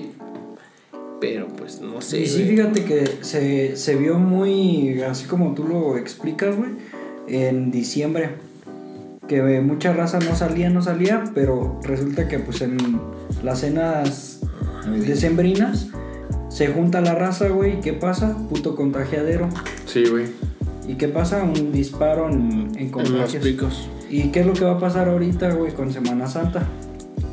Pero 1.19 1.47
pues 1.49 1.81
no 1.81 2.01
sé. 2.01 2.21
Y 2.21 2.25
sí, 2.25 2.43
güey. 2.43 2.55
fíjate 2.55 2.83
que 2.83 3.19
se, 3.21 3.77
se 3.77 3.95
vio 3.95 4.17
muy, 4.17 5.03
así 5.03 5.27
como 5.27 5.53
tú 5.53 5.65
lo 5.67 5.97
explicas, 5.97 6.57
güey, 6.57 6.71
en 7.27 7.69
diciembre. 7.69 8.37
Que 9.27 9.61
mucha 9.61 9.93
raza 9.93 10.19
no 10.19 10.35
salía, 10.35 10.71
no 10.71 10.81
salía, 10.81 11.23
pero 11.35 11.79
resulta 11.83 12.27
que 12.27 12.39
pues 12.39 12.61
en 12.61 12.99
las 13.43 13.59
cenas 13.59 14.41
decembrinas 14.89 15.87
se 16.49 16.67
junta 16.67 17.01
la 17.01 17.15
raza, 17.15 17.47
güey, 17.49 17.77
¿y 17.77 17.81
qué 17.81 17.93
pasa? 17.93 18.37
Puto 18.49 18.75
contagiadero. 18.75 19.47
Sí, 19.85 20.03
güey. 20.09 20.25
¿Y 20.87 20.95
qué 20.95 21.07
pasa? 21.07 21.43
Un 21.43 21.71
disparo 21.71 22.29
en, 22.29 22.71
en 22.75 22.77
En 22.77 22.91
los 22.91 23.09
contagios. 23.09 23.43
picos. 23.43 23.89
¿Y 24.09 24.23
qué 24.29 24.41
es 24.41 24.45
lo 24.45 24.53
que 24.53 24.65
va 24.65 24.73
a 24.73 24.79
pasar 24.79 25.07
ahorita, 25.07 25.53
güey, 25.53 25.71
con 25.73 25.91
Semana 25.93 26.27
Santa? 26.27 26.63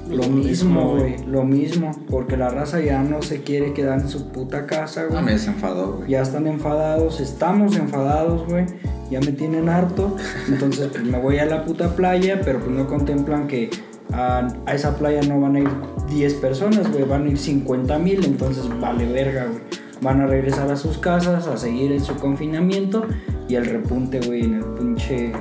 Lo, 0.08 0.22
mismo, 0.28 0.96
güey, 0.96 1.16
lo 1.26 1.44
mismo, 1.44 1.90
porque 2.08 2.36
la 2.38 2.48
raza 2.48 2.80
ya 2.80 3.02
no 3.02 3.20
se 3.20 3.42
quiere 3.42 3.74
quedar 3.74 4.00
en 4.00 4.08
su 4.08 4.28
puta 4.32 4.64
casa, 4.66 5.02
Ah, 5.02 5.06
güey. 5.10 5.22
me 5.24 5.32
desenfadó, 5.32 5.96
güey. 5.98 6.10
Ya 6.10 6.22
están 6.22 6.46
enfadados, 6.46 7.20
estamos 7.20 7.76
enfadados, 7.76 8.46
güey. 8.48 8.64
Ya 9.10 9.20
me 9.20 9.32
tienen 9.32 9.68
harto. 9.68 10.16
Entonces, 10.48 10.88
pues 10.92 11.02
me 11.04 11.18
voy 11.18 11.38
a 11.38 11.44
la 11.46 11.64
puta 11.64 11.94
playa, 11.96 12.40
pero 12.42 12.60
pues 12.60 12.70
no 12.70 12.86
contemplan 12.86 13.48
que 13.48 13.68
a, 14.12 14.48
esa 14.72 14.96
playa 14.96 15.20
no 15.22 15.40
van 15.40 15.56
a 15.56 15.60
ir 15.60 15.68
10 16.08 16.34
personas, 16.34 16.90
güey. 16.90 17.04
Van 17.04 17.26
a 17.26 17.30
ir 17.30 17.38
50 17.38 17.98
mil, 17.98 18.24
entonces 18.24 18.64
vale 18.80 19.06
verga, 19.06 19.46
güey. 19.46 19.60
Van 20.00 20.20
a 20.20 20.26
regresar 20.26 20.70
a 20.70 20.76
sus 20.76 20.98
casas, 20.98 21.46
a 21.46 21.56
seguir 21.56 21.92
en 21.92 22.04
su 22.04 22.14
confinamiento 22.16 23.04
y 23.48 23.56
el 23.56 23.66
repunte, 23.66 24.20
güey, 24.20 24.44
en 24.44 24.54
el 24.54 24.64
pinche 24.64 25.32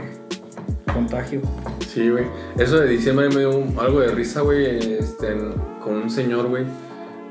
contagio. 0.94 1.42
Sí, 1.88 2.10
güey. 2.10 2.26
Eso 2.58 2.80
de 2.80 2.88
diciembre 2.88 3.30
me 3.30 3.40
dio 3.40 3.64
algo 3.80 4.00
de 4.00 4.10
risa, 4.10 4.42
güey, 4.42 4.94
este, 4.94 5.36
con 5.84 5.96
un 5.96 6.10
señor, 6.10 6.48
güey. 6.48 6.66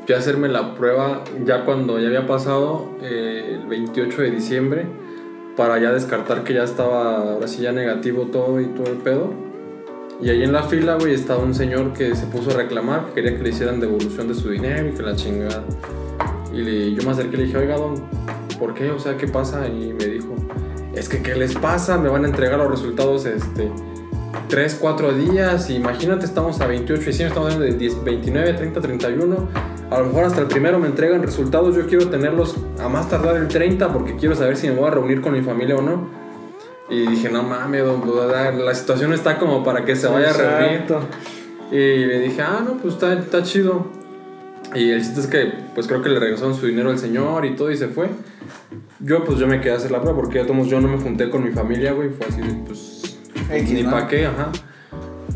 Fui 0.05 0.15
a 0.15 0.19
hacerme 0.19 0.49
la 0.49 0.75
prueba 0.77 1.25
ya 1.45 1.65
cuando 1.65 1.99
ya 1.99 2.07
había 2.07 2.29
pasado 2.29 2.93
eh, 3.03 3.59
el 3.61 3.67
28 3.67 4.23
de 4.23 4.31
diciembre 4.31 4.87
para 5.57 5.81
ya 5.81 5.91
descartar 5.91 6.45
que 6.45 6.55
ya 6.55 6.63
estaba, 6.63 7.33
ahora 7.33 7.49
sí 7.49 7.63
ya 7.63 7.73
negativo 7.73 8.27
todo 8.27 8.61
y 8.61 8.67
todo 8.67 8.87
el 8.87 8.99
pedo. 8.99 9.46
Y 10.21 10.31
ahí 10.31 10.43
en 10.43 10.53
la 10.53 10.63
fila, 10.63 10.97
güey, 10.99 11.15
estaba 11.15 11.43
un 11.43 11.55
señor 11.55 11.93
que 11.93 12.15
se 12.17 12.27
puso 12.27 12.51
a 12.51 12.55
reclamar, 12.55 13.07
que 13.07 13.15
quería 13.23 13.37
que 13.37 13.43
le 13.43 13.49
hicieran 13.51 13.81
devolución 13.81 14.29
de 14.29 14.35
su 14.35 14.49
dinero 14.51 14.89
y 14.89 14.93
que 14.93 15.03
la 15.03 15.15
chingada. 15.15 15.63
Y 16.53 16.63
le- 16.63 16.95
yo 16.95 17.03
me 17.05 17.11
acerqué 17.11 17.35
y 17.37 17.39
le 17.41 17.45
dije, 17.47 17.59
oiga, 17.59 17.77
don, 17.77 17.95
¿por 18.59 18.73
qué? 18.75 18.91
O 18.91 18.99
sea, 18.99 19.17
¿qué 19.17 19.27
pasa? 19.29 19.69
Y 19.69 19.93
me 19.93 20.07
dijo, 20.07 20.35
es 20.95 21.09
que 21.09 21.21
¿qué 21.23 21.35
les 21.35 21.55
pasa? 21.55 21.99
Me 21.99 22.09
van 22.09 22.25
a 22.25 22.29
entregar 22.29 22.59
los 22.59 22.71
resultados, 22.71 23.27
este, 23.27 23.71
3, 24.49 24.79
4 24.81 25.13
días. 25.13 25.69
Imagínate, 25.69 26.25
estamos 26.25 26.61
a 26.63 26.67
28 26.67 27.01
de 27.01 27.07
diciembre, 27.07 27.29
estamos 27.29 27.53
hablando 27.53 27.73
de 27.73 27.79
10, 27.79 28.03
29, 28.05 28.53
30, 28.55 28.81
31. 28.81 29.49
A 29.91 29.99
lo 29.99 30.07
mejor 30.07 30.25
hasta 30.25 30.41
el 30.41 30.47
primero 30.47 30.79
me 30.79 30.87
entregan 30.89 31.23
resultados. 31.23 31.77
Yo 31.77 31.87
quiero 31.87 32.09
tenerlos 32.09 32.57
a 32.81 32.89
más 32.89 33.09
tardar 33.11 33.37
el 33.37 33.49
30 33.49 33.93
porque 33.93 34.17
quiero 34.17 34.35
saber 34.35 34.57
si 34.57 34.69
me 34.69 34.75
voy 34.77 34.89
a 34.89 34.91
reunir 34.93 35.21
con 35.21 35.33
mi 35.35 35.43
familia 35.43 35.77
o 35.77 35.83
no. 35.83 36.26
Y 36.89 37.07
dije, 37.07 37.29
no 37.29 37.43
mames, 37.43 37.85
don, 37.85 38.01
pues, 38.01 38.29
la 38.29 38.75
situación 38.75 39.13
está 39.13 39.39
como 39.39 39.65
para 39.65 39.85
que 39.85 39.97
se 39.97 40.07
vaya 40.07 40.31
a 40.31 40.33
reunir. 40.33 40.81
Exacto. 40.83 41.01
Y 41.71 41.77
le 41.77 42.21
dije, 42.21 42.43
ah, 42.43 42.63
no, 42.65 42.77
pues 42.77 42.95
está, 42.95 43.13
está 43.15 43.43
chido. 43.43 43.87
Y 44.75 44.91
el 44.91 45.01
chiste 45.01 45.21
es 45.21 45.27
que, 45.27 45.53
pues 45.75 45.87
creo 45.87 46.03
que 46.03 46.09
le 46.09 46.21
regresaron 46.21 46.55
su 46.55 46.67
dinero 46.67 46.91
al 46.91 46.99
señor 46.99 47.45
y 47.45 47.57
todo 47.57 47.71
y 47.71 47.77
se 47.77 47.89
fue. 47.89 48.09
Yo, 49.01 49.25
pues 49.25 49.39
yo 49.39 49.47
me 49.47 49.61
quedé 49.61 49.73
a 49.73 49.77
hacer 49.77 49.91
la 49.91 50.01
prueba 50.01 50.17
porque 50.17 50.39
ya 50.39 50.47
tomos, 50.47 50.69
yo 50.69 50.81
no 50.81 50.89
me 50.89 50.99
junté 50.99 51.29
con 51.29 51.45
mi 51.45 51.51
familia, 51.51 51.93
güey. 51.93 52.11
Fue 52.11 52.27
así, 52.27 52.41
de, 52.41 52.55
pues, 52.65 53.19
X, 53.51 53.73
ni 53.73 53.83
¿no? 53.83 53.91
pa' 53.91 54.07
qué, 54.07 54.27
ajá. 54.27 54.53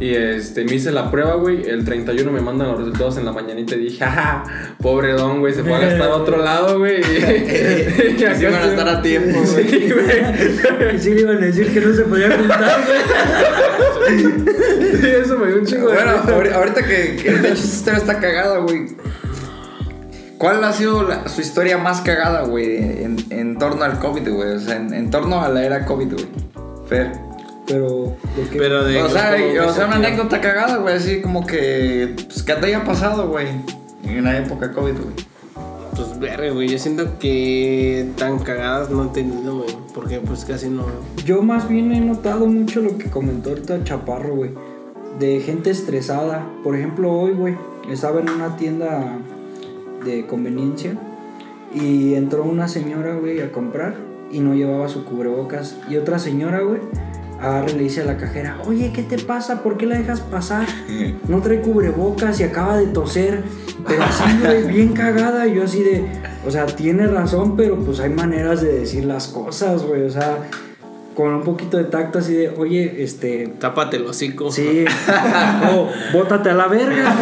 Y 0.01 0.15
este, 0.15 0.65
me 0.65 0.77
hice 0.77 0.91
la 0.93 1.11
prueba, 1.11 1.35
güey. 1.35 1.69
El 1.69 1.85
31 1.85 2.33
me 2.33 2.41
mandan 2.41 2.69
los 2.69 2.79
resultados 2.79 3.19
en 3.19 3.27
la 3.27 3.33
mañanita 3.33 3.75
y 3.75 3.81
dije, 3.81 3.99
jaja, 4.05 4.45
pobre 4.81 5.13
don, 5.13 5.41
güey, 5.41 5.53
se 5.53 5.63
fue 5.63 5.75
a 5.75 5.79
gastar 5.79 6.09
a 6.11 6.17
otro 6.17 6.39
lado, 6.43 6.79
güey. 6.79 7.01
y 7.03 8.19
Sí 8.19 8.45
van 8.47 8.55
a 8.55 8.65
estar 8.65 8.89
a 8.89 9.03
tiempo, 9.03 9.39
güey. 9.43 9.69
Sí, 9.69 9.91
güey. 9.93 10.99
Sí 10.99 11.11
le 11.15 11.21
iban 11.21 11.37
a 11.37 11.41
decir 11.47 11.73
que 11.75 11.81
no 11.83 11.95
se 11.95 12.03
podía 12.05 12.35
juntar, 12.37 12.81
güey. 12.87 14.21
Sí, 15.01 15.07
eso 15.07 15.37
me 15.39 15.47
dio 15.49 15.59
un 15.59 15.67
chingo 15.67 15.89
de 15.89 15.95
Bueno, 15.95 16.13
risa. 16.13 16.37
ahori- 16.37 16.53
ahorita 16.53 16.83
que, 16.83 17.17
que 17.23 17.33
de 17.33 17.49
hecho 17.51 17.63
historia 17.63 17.99
está 17.99 18.19
cagada, 18.21 18.59
güey. 18.59 18.87
¿Cuál 20.39 20.65
ha 20.65 20.73
sido 20.73 21.07
la- 21.07 21.29
su 21.29 21.43
historia 21.43 21.77
más 21.77 22.01
cagada, 22.01 22.45
güey, 22.45 22.79
en, 22.79 23.19
en 23.29 23.59
torno 23.59 23.85
al 23.85 23.99
COVID, 23.99 24.29
güey? 24.31 24.53
O 24.55 24.59
sea, 24.59 24.77
en, 24.77 24.95
en 24.95 25.11
torno 25.11 25.43
a 25.45 25.51
la 25.51 25.63
era 25.65 25.85
COVID, 25.85 26.13
güey. 26.15 26.27
Fer. 26.89 27.13
Pero, 27.71 28.17
¿de 28.37 28.43
qué? 28.51 28.59
Pero 28.59 28.85
de. 28.85 29.01
O 29.01 29.09
sea, 29.09 29.33
¿cómo 29.37 29.53
y- 29.53 29.59
o 29.59 29.73
sea, 29.73 29.87
una 29.87 29.97
anécdota 29.97 30.41
cagada, 30.41 30.79
güey, 30.79 30.97
así 30.97 31.21
como 31.21 31.47
que, 31.47 32.17
pues, 32.27 32.43
que 32.43 32.53
te 32.55 32.67
haya 32.67 32.83
pasado, 32.85 33.29
güey, 33.29 33.47
en 34.05 34.25
la 34.25 34.39
época 34.39 34.73
COVID, 34.73 34.95
güey. 34.95 35.31
Pues 35.95 36.19
verga, 36.19 36.51
güey. 36.51 36.69
Yo 36.69 36.79
siento 36.79 37.19
que 37.19 38.09
tan 38.17 38.39
cagadas 38.41 38.91
no 38.91 39.05
he 39.05 39.09
tenido, 39.09 39.59
güey. 39.59 39.77
Porque 39.95 40.19
pues 40.19 40.45
casi 40.45 40.69
no. 40.69 40.87
Yo 41.25 41.43
más 41.43 41.69
bien 41.69 41.93
he 41.93 42.01
notado 42.01 42.47
mucho 42.47 42.81
lo 42.81 42.97
que 42.99 43.11
comentó 43.11 43.51
ahorita 43.51 43.85
Chaparro, 43.85 44.35
güey. 44.35 44.51
De 45.19 45.41
gente 45.41 45.71
estresada. 45.71 46.47
Por 46.65 46.75
ejemplo, 46.77 47.13
hoy, 47.13 47.33
güey, 47.33 47.57
estaba 47.91 48.21
en 48.21 48.31
una 48.31 48.57
tienda 48.57 49.19
de 50.05 50.27
conveniencia 50.27 50.95
y 51.75 52.15
entró 52.15 52.45
una 52.45 52.67
señora, 52.69 53.15
güey, 53.17 53.41
a 53.41 53.53
comprar 53.53 53.95
y 54.33 54.41
no 54.41 54.55
llevaba 54.55 54.89
su 54.89 55.05
cubrebocas. 55.05 55.77
Y 55.91 55.97
otra 55.97 56.19
señora, 56.19 56.61
güey, 56.61 56.81
agarra 57.41 57.71
y 57.71 57.75
le 57.75 57.83
dice 57.85 58.03
a 58.03 58.05
la 58.05 58.17
cajera, 58.17 58.59
oye, 58.67 58.93
¿qué 58.93 59.03
te 59.03 59.19
pasa? 59.19 59.63
¿Por 59.63 59.77
qué 59.77 59.87
la 59.87 59.97
dejas 59.97 60.21
pasar? 60.21 60.67
No 61.29 61.41
trae 61.41 61.61
cubrebocas 61.61 62.41
y 62.41 62.45
acaba 62.45 62.77
de 62.77 62.87
toser. 62.87 63.45
Pero 63.87 64.03
así, 64.03 64.25
güey, 64.43 64.67
bien 64.67 64.93
cagada. 64.93 65.47
Y 65.47 65.55
yo 65.55 65.65
así 65.65 65.83
de, 65.83 66.05
o 66.47 66.51
sea, 66.51 66.67
tiene 66.67 67.07
razón, 67.07 67.57
pero 67.57 67.77
pues 67.77 68.01
hay 68.01 68.11
maneras 68.11 68.61
de 68.61 68.73
decir 68.73 69.05
las 69.05 69.29
cosas, 69.29 69.85
güey. 69.85 70.03
O 70.03 70.11
sea, 70.11 70.39
con 71.15 71.35
un 71.35 71.43
poquito 71.43 71.77
de 71.77 71.85
tacto 71.85 72.19
así 72.19 72.35
de, 72.35 72.49
oye, 72.49 73.03
este, 73.03 73.47
Tápate 73.59 73.97
el 73.99 74.07
hocico. 74.07 74.51
sí, 74.51 74.85
o 75.75 75.89
bótate 76.13 76.51
a 76.51 76.55
la 76.55 76.67
verga. 76.67 77.15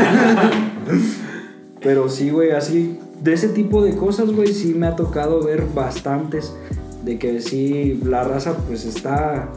Pero 1.81 2.09
sí, 2.09 2.31
güey, 2.31 2.53
así, 2.53 2.99
de 3.23 3.35
ese 3.35 3.49
tipo 3.49 3.83
de 3.85 3.95
cosas, 3.95 4.31
güey, 4.31 4.49
sí 4.49 4.75
me 4.75 4.87
ha 4.87 4.97
tocado 4.97 5.43
ver 5.43 5.65
bastantes. 5.75 6.55
De 7.05 7.19
que 7.19 7.41
sí, 7.41 8.01
la 8.05 8.25
raza 8.25 8.57
pues 8.67 8.85
está 8.85 9.49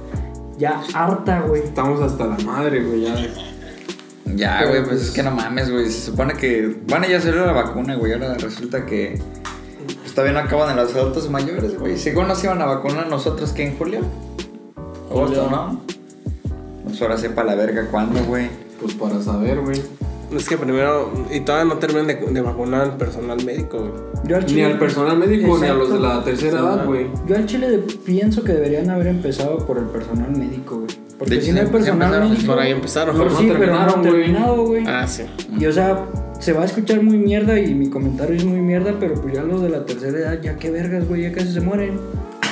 ya 0.58 0.82
harta, 0.94 1.42
güey. 1.42 1.64
Estamos 1.64 2.02
hasta 2.02 2.26
la 2.26 2.38
madre, 2.40 2.84
güey, 2.84 3.02
ya. 3.02 3.16
Ya, 4.34 4.58
Pero, 4.60 4.70
güey, 4.72 4.84
pues 4.84 4.96
pues- 4.98 5.08
es 5.10 5.12
que 5.12 5.24
no 5.24 5.32
mames, 5.32 5.70
güey. 5.72 5.86
Se 5.90 6.02
supone 6.12 6.34
que. 6.36 6.78
Bueno, 6.88 7.08
ya 7.08 7.20
salió 7.20 7.46
la 7.46 7.52
vacuna, 7.54 7.96
güey. 7.96 8.14
Ahora 8.14 8.36
resulta 8.36 8.86
que. 8.86 9.20
Pues 10.02 10.14
todavía 10.14 10.34
no 10.40 10.46
acaban 10.48 10.70
en 10.72 10.78
los 10.78 10.96
adultos 10.96 11.30
mayores, 11.30 11.78
güey. 11.78 11.98
Según 11.98 12.28
nos 12.28 12.44
iban 12.44 12.62
a 12.62 12.66
vacunar 12.66 13.08
nosotros, 13.08 13.52
¿qué 13.52 13.66
en 13.68 13.78
julio? 13.78 14.02
Agosto, 15.10 15.50
¿no? 15.50 15.82
Pues 16.86 17.02
ahora 17.02 17.18
sepa 17.18 17.44
la 17.44 17.56
verga 17.56 17.88
cuándo, 17.90 18.24
güey. 18.24 18.50
Pues 18.80 18.94
para 18.94 19.22
saber, 19.22 19.60
güey. 19.62 19.82
Es 20.36 20.48
que 20.48 20.58
primero. 20.58 21.12
Y 21.32 21.42
todavía 21.42 21.74
no 21.74 21.80
terminan 21.80 22.08
de, 22.08 22.16
de 22.16 22.42
vacunar 22.42 22.82
al 22.82 22.98
personal 22.98 23.44
médico, 23.44 23.80
güey. 23.80 23.92
Yo 24.26 24.36
al 24.38 24.44
Ni 24.44 24.48
chile- 24.50 24.66
al 24.66 24.80
personal 24.80 25.18
médico 25.18 25.58
ni 25.60 25.68
a 25.68 25.74
los 25.74 25.92
de 25.92 26.00
la 26.00 26.24
tercera 26.24 26.52
Sí, 26.52 26.58
edad, 26.58 26.86
güey. 26.86 27.08
Yo 27.28 27.36
al 27.36 27.46
chile 27.46 27.70
de- 27.70 27.80
pienso 27.80 28.44
que 28.44 28.54
deberían 28.54 28.90
haber 28.90 29.08
empezado 29.08 29.58
por 29.66 29.78
el 29.78 29.86
personal 29.86 30.32
médico, 30.32 30.76
güey. 30.78 30.88
Porque 31.20 31.36
De 31.36 31.42
si 31.42 31.52
no 31.52 31.60
hay 31.62 31.68
personal 31.68 32.30
médico. 32.30 32.48
Por 32.54 32.60
ahí 32.60 32.72
empezaron. 32.72 33.18
No, 33.18 33.24
Pero 33.24 33.34
no 33.36 33.40
sí, 33.42 33.52
pero 33.58 33.74
no 33.76 34.02
terminaron, 34.02 34.66
güey. 34.66 34.84
Ah, 34.88 35.06
sí. 35.08 35.24
Y 35.60 35.66
o 35.66 35.72
sea, 35.72 36.06
se 36.40 36.54
va 36.54 36.62
a 36.64 36.66
escuchar 36.66 37.04
muy 37.04 37.18
mierda 37.18 37.60
y 37.60 37.76
mi 37.76 37.90
comentario 37.90 38.36
es 38.36 38.46
muy 38.46 38.60
mierda, 38.62 38.96
pero 39.00 39.16
pues 39.16 39.34
ya 39.36 39.44
los 39.44 39.62
de 39.62 39.70
la 39.70 39.86
tercera 39.86 40.18
edad, 40.18 40.42
ya 40.42 40.56
qué 40.56 40.72
vergas, 40.72 41.08
güey, 41.08 41.24
ya 41.24 41.32
casi 41.32 41.52
se 41.54 41.62
mueren. 41.62 42.00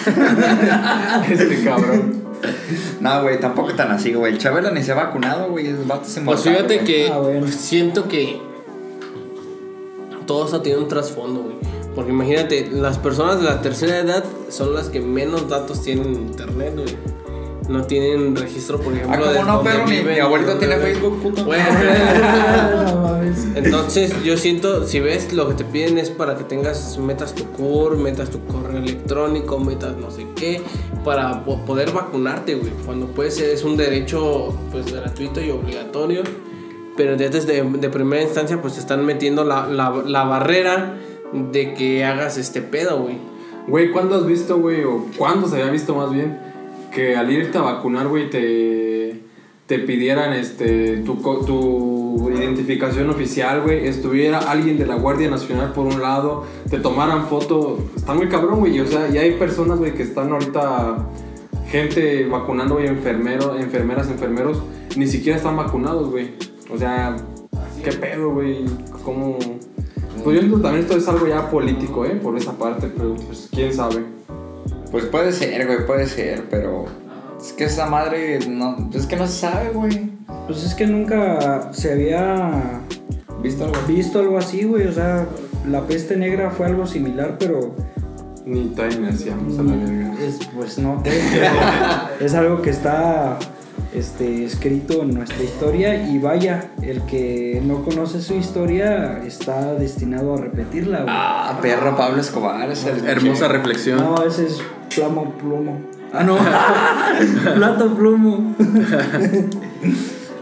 Este 1.29 1.63
cabrón. 1.63 2.28
No, 3.01 3.21
güey, 3.23 3.39
tampoco 3.39 3.73
tan 3.73 3.91
así, 3.91 4.13
güey. 4.13 4.33
El 4.33 4.39
Chabela 4.39 4.71
ni 4.71 4.83
se 4.83 4.91
ha 4.91 4.95
vacunado, 4.95 5.49
güey. 5.49 5.67
El 5.67 5.77
vato 5.77 6.05
se 6.05 6.21
Pues 6.21 6.41
fíjate 6.41 6.75
güey. 6.75 6.85
que 6.85 7.09
Ah, 7.11 7.17
bueno. 7.19 7.47
siento 7.47 8.07
que 8.07 8.41
todo 10.25 10.45
eso 10.47 10.61
tiene 10.61 10.79
un 10.79 10.87
trasfondo, 10.87 11.41
güey. 11.41 11.55
Porque 11.95 12.11
imagínate, 12.11 12.69
las 12.71 12.97
personas 12.97 13.39
de 13.39 13.45
la 13.45 13.61
tercera 13.61 13.97
edad 13.97 14.23
son 14.49 14.73
las 14.75 14.89
que 14.89 14.99
menos 15.01 15.49
datos 15.49 15.81
tienen 15.81 16.07
en 16.07 16.15
internet, 16.27 16.73
güey. 16.75 16.95
No 17.69 17.83
tienen 17.83 18.35
registro, 18.35 18.79
por 18.79 18.93
ejemplo, 18.93 19.15
Ah, 19.15 19.19
¿cómo 19.19 19.31
de 19.33 19.43
no, 19.43 19.61
pero 19.63 19.85
mi- 19.85 20.01
mi 20.01 20.19
abuelito 20.19 20.57
tiene. 20.57 20.77
Facebook, 20.77 21.21
puto. 21.21 21.45
Bueno, 21.45 21.63
entonces 23.55 24.23
yo 24.23 24.37
siento, 24.37 24.85
si 24.87 24.99
ves, 24.99 25.33
lo 25.33 25.47
que 25.49 25.53
te 25.55 25.63
piden 25.65 25.97
es 25.97 26.09
para 26.09 26.35
que 26.37 26.43
tengas, 26.43 26.97
metas 26.97 27.35
tu 27.35 27.45
CUR, 27.45 27.97
metas 27.97 28.29
tu 28.29 28.43
correo 28.45 28.77
electrónico, 28.77 29.59
metas 29.59 29.95
no 29.97 30.09
sé 30.11 30.25
qué, 30.35 30.61
para 31.03 31.43
po- 31.45 31.63
poder 31.65 31.91
vacunarte, 31.91 32.55
güey. 32.55 32.71
Cuando 32.85 33.05
puede 33.07 33.31
ser, 33.31 33.49
es 33.51 33.63
un 33.63 33.77
derecho, 33.77 34.53
pues, 34.71 34.91
gratuito 34.91 35.41
y 35.41 35.51
obligatorio. 35.51 36.23
Pero 36.97 37.15
desde 37.15 37.61
de 37.63 37.89
primera 37.89 38.21
instancia, 38.23 38.59
pues, 38.61 38.73
te 38.73 38.79
están 38.79 39.05
metiendo 39.05 39.43
la, 39.45 39.67
la, 39.67 39.91
la 40.05 40.23
barrera 40.23 40.95
de 41.33 41.73
que 41.73 42.03
hagas 42.03 42.37
este 42.37 42.61
pedo, 42.61 42.99
güey. 43.03 43.17
Güey, 43.67 43.91
¿cuándo 43.91 44.15
has 44.15 44.25
visto, 44.25 44.57
güey? 44.57 44.83
O 44.83 45.05
cuándo 45.17 45.47
se 45.47 45.57
había 45.57 45.71
visto 45.71 45.93
más 45.93 46.11
bien 46.11 46.48
que 46.93 47.15
al 47.15 47.31
irte 47.31 47.57
a 47.57 47.61
vacunar, 47.61 48.07
güey, 48.07 48.29
te, 48.29 49.21
te 49.67 49.79
pidieran 49.79 50.33
este, 50.33 50.97
tu, 50.97 51.21
co- 51.21 51.45
tu 51.45 52.29
identificación 52.31 53.09
oficial, 53.09 53.61
güey, 53.61 53.87
estuviera 53.87 54.39
alguien 54.39 54.77
de 54.77 54.85
la 54.85 54.95
Guardia 54.95 55.29
Nacional 55.29 55.73
por 55.73 55.85
un 55.85 56.01
lado, 56.01 56.45
te 56.69 56.79
tomaran 56.79 57.27
foto, 57.27 57.77
está 57.95 58.13
muy 58.13 58.27
cabrón, 58.27 58.59
güey, 58.59 58.79
o 58.79 58.87
sea, 58.87 59.09
y 59.09 59.17
hay 59.17 59.31
personas, 59.33 59.79
güey, 59.79 59.93
que 59.93 60.03
están 60.03 60.31
ahorita, 60.31 61.07
gente 61.67 62.25
vacunando, 62.27 62.75
güey, 62.75 62.87
enfermeros, 62.87 63.59
enfermeras, 63.59 64.09
enfermeros, 64.09 64.61
ni 64.95 65.07
siquiera 65.07 65.37
están 65.37 65.55
vacunados, 65.55 66.09
güey, 66.09 66.31
o 66.73 66.77
sea, 66.77 67.15
qué 67.83 67.91
pedo, 67.91 68.31
güey, 68.31 68.65
cómo... 69.03 69.37
Pues 70.23 70.41
yo 70.41 70.59
también 70.59 70.83
esto 70.83 70.97
es 70.97 71.07
algo 71.07 71.27
ya 71.27 71.49
político, 71.49 72.03
¿eh? 72.05 72.19
Por 72.21 72.35
esa 72.35 72.51
parte, 72.51 72.91
pero 72.93 73.15
pues 73.15 73.47
quién 73.53 73.73
sabe. 73.73 74.03
Pues 74.91 75.05
puede 75.05 75.31
ser, 75.31 75.65
güey, 75.67 75.85
puede 75.85 76.07
ser, 76.07 76.45
pero. 76.49 76.85
Es 77.39 77.53
que 77.53 77.65
esa 77.65 77.85
madre, 77.85 78.39
no, 78.49 78.89
es 78.93 79.05
que 79.05 79.15
no 79.15 79.25
se 79.27 79.39
sabe, 79.39 79.69
güey. 79.69 80.11
Pues 80.47 80.63
es 80.63 80.73
que 80.75 80.85
nunca 80.87 81.69
se 81.73 81.93
había 81.93 82.81
¿Visto 83.41 83.63
algo? 83.65 83.77
visto 83.87 84.19
algo 84.19 84.37
así, 84.37 84.63
güey. 84.63 84.87
O 84.87 84.91
sea, 84.91 85.25
la 85.67 85.85
peste 85.87 86.17
negra 86.17 86.49
fue 86.51 86.65
algo 86.65 86.85
similar, 86.85 87.37
pero 87.39 87.73
Ni 88.45 88.65
time 88.69 89.09
hacíamos 89.09 89.57
a 89.59 89.63
la 89.63 89.73
verga. 89.75 90.13
es, 90.21 90.39
pues 90.55 90.77
no, 90.79 91.01
pues, 91.03 91.15
pero 91.31 91.45
es 92.25 92.33
algo 92.33 92.61
que 92.61 92.71
está 92.71 93.37
este, 93.93 94.43
escrito 94.43 95.03
en 95.03 95.13
nuestra 95.13 95.41
historia 95.43 96.09
y 96.09 96.19
vaya, 96.19 96.71
el 96.81 97.01
que 97.03 97.61
no 97.63 97.83
conoce 97.85 98.21
su 98.21 98.33
historia 98.35 99.21
está 99.25 99.75
destinado 99.75 100.33
a 100.33 100.37
repetirla, 100.41 101.03
güey. 101.03 101.09
Ah, 101.15 101.57
perro 101.61 101.95
Pablo 101.95 102.19
Escobar. 102.19 102.69
ese 102.69 102.91
es 102.91 102.97
el 103.03 103.07
Hermosa 103.07 103.47
que- 103.47 103.53
reflexión. 103.53 103.97
No, 103.99 104.23
ese 104.25 104.47
es 104.47 104.61
plamo 104.99 105.33
plomo. 105.37 105.81
Ah, 106.13 106.23
no. 106.23 106.37
Plata 107.55 107.85
plomo. 107.95 108.55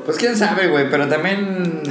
Pues 0.05 0.17
quién 0.17 0.37
sabe, 0.37 0.69
güey, 0.69 0.89
pero 0.89 1.09
también, 1.09 1.83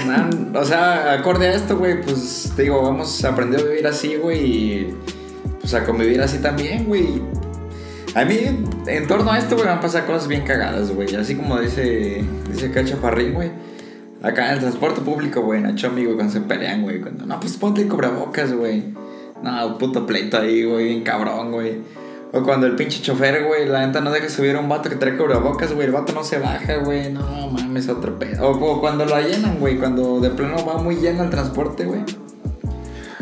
o 0.55 0.65
sea, 0.65 1.13
acorde 1.13 1.49
a 1.49 1.53
esto, 1.53 1.77
güey, 1.77 2.01
pues 2.01 2.51
te 2.57 2.63
digo, 2.63 2.89
hemos 2.89 3.23
aprendido 3.27 3.63
a 3.63 3.69
vivir 3.69 3.87
así, 3.87 4.17
güey, 4.17 4.45
y 4.47 4.95
pues 5.61 5.75
a 5.75 5.85
convivir 5.85 6.23
así 6.23 6.39
también, 6.39 6.87
güey. 6.87 7.21
A 8.15 8.25
mí, 8.25 8.39
en 8.87 9.07
torno 9.07 9.31
a 9.31 9.39
esto, 9.39 9.55
güey, 9.57 9.67
me 9.67 9.73
han 9.75 9.81
pasado 9.83 10.07
cosas 10.07 10.29
bien 10.29 10.45
cagadas, 10.45 10.93
güey, 10.93 11.15
así 11.15 11.35
como 11.35 11.61
dice, 11.61 12.25
dice 12.51 12.67
acá 12.69 12.87
Chaparrín, 12.87 13.35
güey. 13.35 13.51
Acá 14.23 14.47
en 14.47 14.55
el 14.55 14.61
transporte 14.61 15.03
público, 15.03 15.43
güey, 15.43 15.61
Nacho, 15.61 15.89
amigo, 15.89 16.15
cuando 16.15 16.33
se 16.33 16.41
pelean, 16.41 16.81
güey, 16.81 17.03
cuando, 17.03 17.27
no, 17.27 17.39
pues 17.39 17.59
ponte 17.59 17.83
el 17.83 17.89
güey. 17.89 18.95
No, 19.43 19.77
puto 19.77 20.07
pleito 20.07 20.39
ahí, 20.39 20.65
güey, 20.65 20.87
bien 20.87 21.03
cabrón, 21.03 21.53
güey. 21.53 21.83
O 22.37 22.43
cuando 22.43 22.67
el 22.67 22.77
pinche 22.77 23.01
chofer, 23.03 23.45
güey, 23.45 23.67
la 23.67 23.87
neta 23.87 24.01
no 24.01 24.11
deja 24.11 24.29
subir 24.29 24.57
a 24.57 24.61
un 24.61 24.69
vato 24.69 24.89
que 24.91 24.97
trae 24.97 25.17
cubrebocas, 25.17 25.73
güey. 25.73 25.87
El 25.87 25.93
vato 25.93 26.13
no 26.13 26.23
se 26.25 26.39
baja, 26.39 26.77
güey. 26.79 27.13
No 27.13 27.49
mames, 27.51 27.89
otro 27.89 28.19
pedo. 28.19 28.49
O, 28.49 28.53
o 28.73 28.81
cuando 28.81 29.05
lo 29.07 29.19
llenan, 29.21 29.59
güey. 29.59 29.79
Cuando 29.79 30.21
de 30.21 30.31
plano 30.31 30.57
va 30.67 30.79
muy 30.79 30.97
lleno 30.97 31.23
el 31.25 31.31
transporte, 31.31 31.85
güey. 31.85 32.01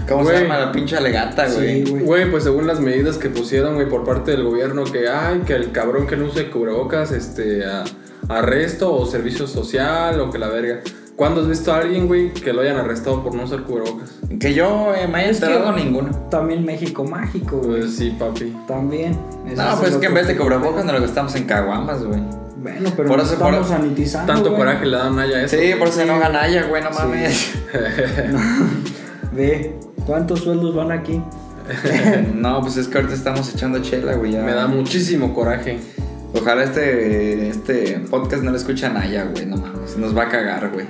¿Cómo 0.08 0.22
Güey. 0.24 0.36
se 0.36 0.42
llama 0.42 0.58
la 0.58 0.70
pinche 0.72 0.96
alegata, 0.98 1.46
güey? 1.48 1.84
Sí, 1.86 1.90
güey. 1.90 2.04
Güey, 2.04 2.30
pues 2.30 2.44
según 2.44 2.66
las 2.66 2.78
medidas 2.80 3.16
que 3.16 3.30
pusieron, 3.30 3.74
güey, 3.76 3.88
por 3.88 4.04
parte 4.04 4.32
del 4.32 4.42
gobierno, 4.44 4.84
que 4.84 5.08
ay, 5.08 5.40
que 5.46 5.54
el 5.54 5.72
cabrón 5.72 6.06
que 6.06 6.16
no 6.16 6.26
use 6.26 6.50
cubrebocas, 6.50 7.10
este, 7.10 7.64
a- 7.64 7.84
arresto 8.28 8.92
o 8.94 9.06
servicio 9.06 9.46
social 9.46 10.20
o 10.20 10.30
que 10.30 10.38
la 10.38 10.48
verga. 10.48 10.80
¿Cuándo 11.16 11.42
has 11.42 11.48
visto 11.48 11.72
a 11.72 11.78
alguien, 11.78 12.08
güey, 12.08 12.32
que 12.34 12.52
lo 12.52 12.62
hayan 12.62 12.76
arrestado 12.76 13.22
por 13.22 13.34
no 13.34 13.44
usar 13.44 13.62
cubrebocas? 13.62 14.10
que 14.40 14.52
yo 14.52 14.92
eh, 14.96 15.06
me 15.06 15.18
haya 15.20 15.30
Es 15.30 15.38
que- 15.40 15.46
enterado 15.46 15.72
ninguno. 15.72 16.10
También 16.30 16.64
México 16.64 17.04
mágico, 17.04 17.58
güey. 17.58 17.80
Pues 17.82 17.96
sí, 17.96 18.14
papi. 18.18 18.52
También. 18.66 19.16
Eso 19.46 19.62
No, 19.62 19.78
pues 19.78 19.92
es 19.92 19.96
que 19.98 20.06
en 20.06 20.14
vez 20.14 20.26
de 20.26 20.36
cubrebocas 20.36 20.84
nos 20.84 20.94
lo 20.94 21.00
gastamos 21.00 21.34
en 21.36 21.44
caguamas, 21.44 22.02
güey. 22.04 22.20
Bueno, 22.56 22.90
pero 22.96 23.08
Por 23.08 23.20
eso- 23.20 23.36
por- 23.38 23.48
estamos 23.54 23.68
sanitizando. 23.68 24.32
Tanto 24.32 24.48
güey. 24.50 24.60
coraje 24.62 24.86
le 24.86 24.96
dan 24.96 25.16
a 25.18 25.24
ella 25.26 25.42
eso. 25.44 25.56
Sí, 25.56 25.72
por 25.78 25.88
eso 25.88 26.04
no 26.04 26.18
gana 26.18 26.48
ella, 26.48 26.66
güey, 26.66 26.82
no 26.82 26.90
mames. 26.90 27.52
Ve, 29.32 29.76
¿cuántos 30.06 30.40
sueldos 30.40 30.74
van 30.74 30.90
aquí? 30.92 31.20
no, 32.34 32.60
pues 32.60 32.76
es 32.76 32.88
que 32.88 32.98
ahorita 32.98 33.14
estamos 33.14 33.52
echando 33.54 33.78
chela, 33.80 34.14
güey. 34.14 34.32
ya. 34.32 34.42
Me 34.42 34.52
da 34.52 34.66
muchísimo 34.66 35.32
coraje. 35.32 35.78
Ojalá 36.34 36.64
este, 36.64 37.48
este 37.48 38.00
podcast 38.10 38.42
no 38.42 38.50
lo 38.50 38.56
escuche 38.56 38.86
a 38.86 38.88
Naya, 38.90 39.24
güey, 39.32 39.46
no 39.46 39.56
mames. 39.56 39.96
Nos 39.96 40.16
va 40.16 40.24
a 40.24 40.28
cagar, 40.28 40.70
güey. 40.72 40.86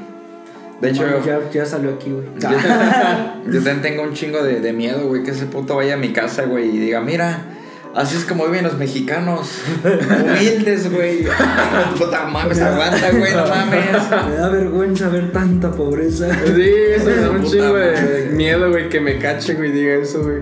De 0.85 0.91
hecho, 0.91 1.03
Mano, 1.03 1.25
ya, 1.25 1.41
ya 1.51 1.65
salió 1.65 1.95
aquí, 1.95 2.11
güey. 2.11 2.27
yo, 2.39 2.51
yo 3.51 3.55
también 3.55 3.83
tengo 3.83 4.03
un 4.03 4.13
chingo 4.13 4.43
de, 4.43 4.61
de 4.61 4.73
miedo, 4.73 5.07
güey, 5.07 5.23
que 5.23 5.31
ese 5.31 5.47
puto 5.47 5.77
vaya 5.77 5.95
a 5.95 5.97
mi 5.97 6.13
casa, 6.13 6.45
güey, 6.45 6.77
y 6.77 6.79
diga, 6.79 7.01
mira, 7.01 7.47
así 7.95 8.17
es 8.17 8.25
como 8.25 8.45
viven 8.45 8.65
los 8.65 8.77
mexicanos. 8.77 9.61
Humildes, 9.83 10.93
güey. 10.93 11.25
Puta 11.99 12.27
mames, 12.27 12.61
aguanta, 12.61 13.11
güey, 13.13 13.33
no 13.35 13.47
mames. 13.47 14.11
Me 14.29 14.37
da 14.37 14.49
vergüenza 14.51 15.09
ver 15.09 15.33
tanta 15.33 15.71
pobreza. 15.71 16.29
Sí, 16.45 16.73
eso 16.95 17.07
me 17.07 17.17
da 17.17 17.31
un 17.31 17.45
chingo 17.45 17.75
de 17.75 18.29
miedo, 18.33 18.71
güey, 18.71 18.89
que 18.91 19.01
me 19.01 19.19
cache, 19.19 19.55
güey, 19.55 19.73
diga 19.73 19.95
eso, 19.95 20.23
güey. 20.23 20.41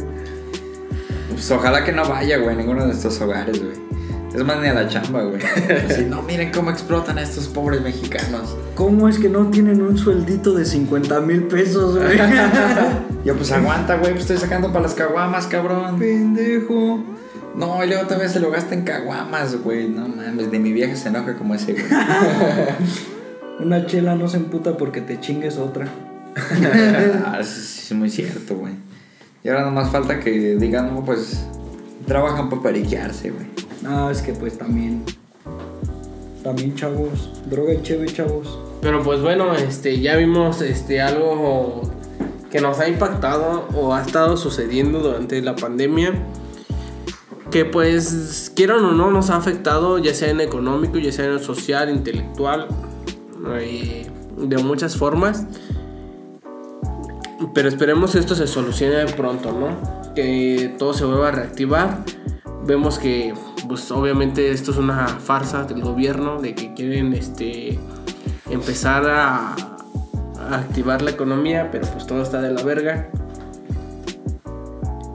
Pues 1.31 1.51
ojalá 1.51 1.85
que 1.85 1.93
no 1.93 2.09
vaya, 2.09 2.39
güey, 2.39 2.55
a 2.55 2.59
ninguno 2.59 2.81
de 2.81 2.89
nuestros 2.89 3.21
hogares, 3.21 3.63
güey. 3.63 3.82
Es 4.35 4.43
más, 4.45 4.61
ni 4.61 4.69
a 4.69 4.75
la 4.75 4.89
chamba, 4.89 5.23
güey. 5.23 5.43
Así, 5.91 6.05
no, 6.05 6.23
miren 6.23 6.51
cómo 6.53 6.71
explotan 6.71 7.19
a 7.19 7.23
estos 7.23 7.49
pobres 7.49 7.83
mexicanos. 7.83 8.57
¿Cómo 8.75 9.09
es 9.09 9.19
que 9.19 9.29
no 9.29 9.47
tienen 9.49 9.83
un 9.83 9.99
sueldito 9.99 10.55
de 10.55 10.65
50 10.65 11.21
mil 11.21 11.45
pesos, 11.45 11.99
güey? 11.99 12.19
Yo, 13.25 13.37
pues 13.37 13.53
aguanta, 13.53 13.97
güey, 13.97 14.13
pues 14.13 14.23
estoy 14.23 14.39
sacando 14.39 14.69
para 14.69 14.83
las 14.83 14.95
caguamas, 14.95 15.47
cabrón. 15.47 15.99
Pendejo. 15.99 17.05
No, 17.55 17.85
y 17.85 17.87
luego 17.87 18.05
otra 18.05 18.17
vez 18.17 18.33
se 18.33 18.41
lo 18.41 18.51
gasta 18.51 18.75
en 18.75 18.83
caguamas, 18.83 19.63
güey. 19.63 19.89
No 19.89 20.09
mames, 20.09 20.49
ni 20.51 20.59
mi 20.59 20.73
vieja 20.73 20.97
se 20.97 21.09
enoja 21.09 21.35
como 21.35 21.55
ese, 21.55 21.75
güey. 21.75 21.85
Una 23.61 23.87
chela 23.87 24.15
no 24.15 24.29
se 24.29 24.39
emputa 24.39 24.79
porque 24.79 25.03
te 25.03 25.21
chingues 25.21 25.59
otra. 25.59 25.87
ah, 27.27 27.39
eso 27.39 27.61
sí 27.61 27.81
es 27.91 27.93
muy 27.93 28.09
cierto, 28.09 28.57
güey. 28.57 28.73
Y 29.45 29.51
ahora 29.51 29.67
nomás 29.67 29.91
falta 29.91 30.19
que 30.21 30.57
digan, 30.57 30.95
no, 30.95 31.05
pues 31.05 31.45
trabajan 32.07 32.49
para 32.49 32.63
periquearse, 32.63 33.31
güey. 33.31 33.47
No, 33.83 34.11
es 34.11 34.23
que 34.23 34.33
pues 34.33 34.57
también. 34.59 35.05
También, 36.43 36.75
chavos. 36.75 37.31
Droga 37.49 37.75
y 37.75 37.83
cheve, 37.83 38.07
chavos. 38.07 38.59
Pero 38.81 39.03
pues 39.03 39.21
bueno, 39.21 39.55
este, 39.55 40.01
ya 40.01 40.17
vimos 40.17 40.61
este, 40.61 41.01
algo 41.01 41.83
que 42.51 42.61
nos 42.61 42.81
ha 42.81 42.89
impactado 42.89 43.67
o 43.75 43.95
ha 43.95 44.03
estado 44.03 44.37
sucediendo 44.37 45.01
durante 45.01 45.41
la 45.41 45.57
pandemia. 45.57 46.13
Que 47.51 47.65
pues, 47.65 48.53
quieran 48.57 48.85
o 48.85 48.93
no, 48.93 49.11
nos 49.11 49.31
ha 49.31 49.37
afectado, 49.37 49.99
ya 49.99 50.15
sea 50.15 50.31
en 50.31 50.41
económico, 50.41 50.99
ya 50.99 51.13
sea 51.13 51.27
en 51.27 51.39
social, 51.39 51.91
intelectual, 51.91 52.69
eh, 53.59 54.07
de 54.37 54.59
muchas 54.59 54.97
formas. 54.97 55.47
Pero 57.55 57.69
esperemos 57.69 58.13
que 58.13 58.19
esto 58.19 58.35
se 58.35 58.47
solucione 58.47 59.05
pronto, 59.13 59.53
¿no? 59.53 60.15
Que 60.15 60.75
todo 60.79 60.95
se 60.95 61.05
vuelva 61.05 61.29
a 61.29 61.33
reactivar. 61.33 62.05
Vemos 62.65 62.99
que, 62.99 63.35
pues 63.73 63.91
obviamente 63.91 64.51
esto 64.51 64.71
es 64.71 64.77
una 64.77 65.09
farsa 65.09 65.65
del 65.65 65.81
gobierno, 65.81 66.39
de 66.43 66.55
que 66.55 66.75
quieren 66.75 67.15
este, 67.15 67.79
empezar 68.51 69.09
a, 69.09 69.55
a 70.39 70.57
activar 70.57 71.01
la 71.01 71.11
economía, 71.11 71.71
pero 71.73 71.87
pues 71.87 72.07
todo 72.07 72.21
está 72.21 72.43
de 72.43 72.53
la 72.53 72.63
verga. 72.63 73.09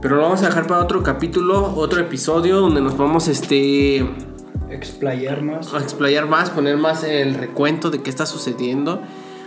Pero 0.01 0.15
lo 0.15 0.23
vamos 0.23 0.41
a 0.41 0.47
dejar 0.47 0.65
para 0.65 0.81
otro 0.81 1.03
capítulo, 1.03 1.75
otro 1.75 2.01
episodio 2.01 2.59
donde 2.59 2.81
nos 2.81 2.97
vamos 2.97 3.27
este, 3.27 4.09
Explayar 4.71 5.43
más. 5.43 5.71
a 5.75 5.77
explayar 5.77 6.25
más, 6.25 6.49
poner 6.49 6.77
más 6.77 7.03
el 7.03 7.35
recuento 7.35 7.91
de 7.91 8.01
qué 8.01 8.09
está 8.09 8.25
sucediendo. 8.25 9.03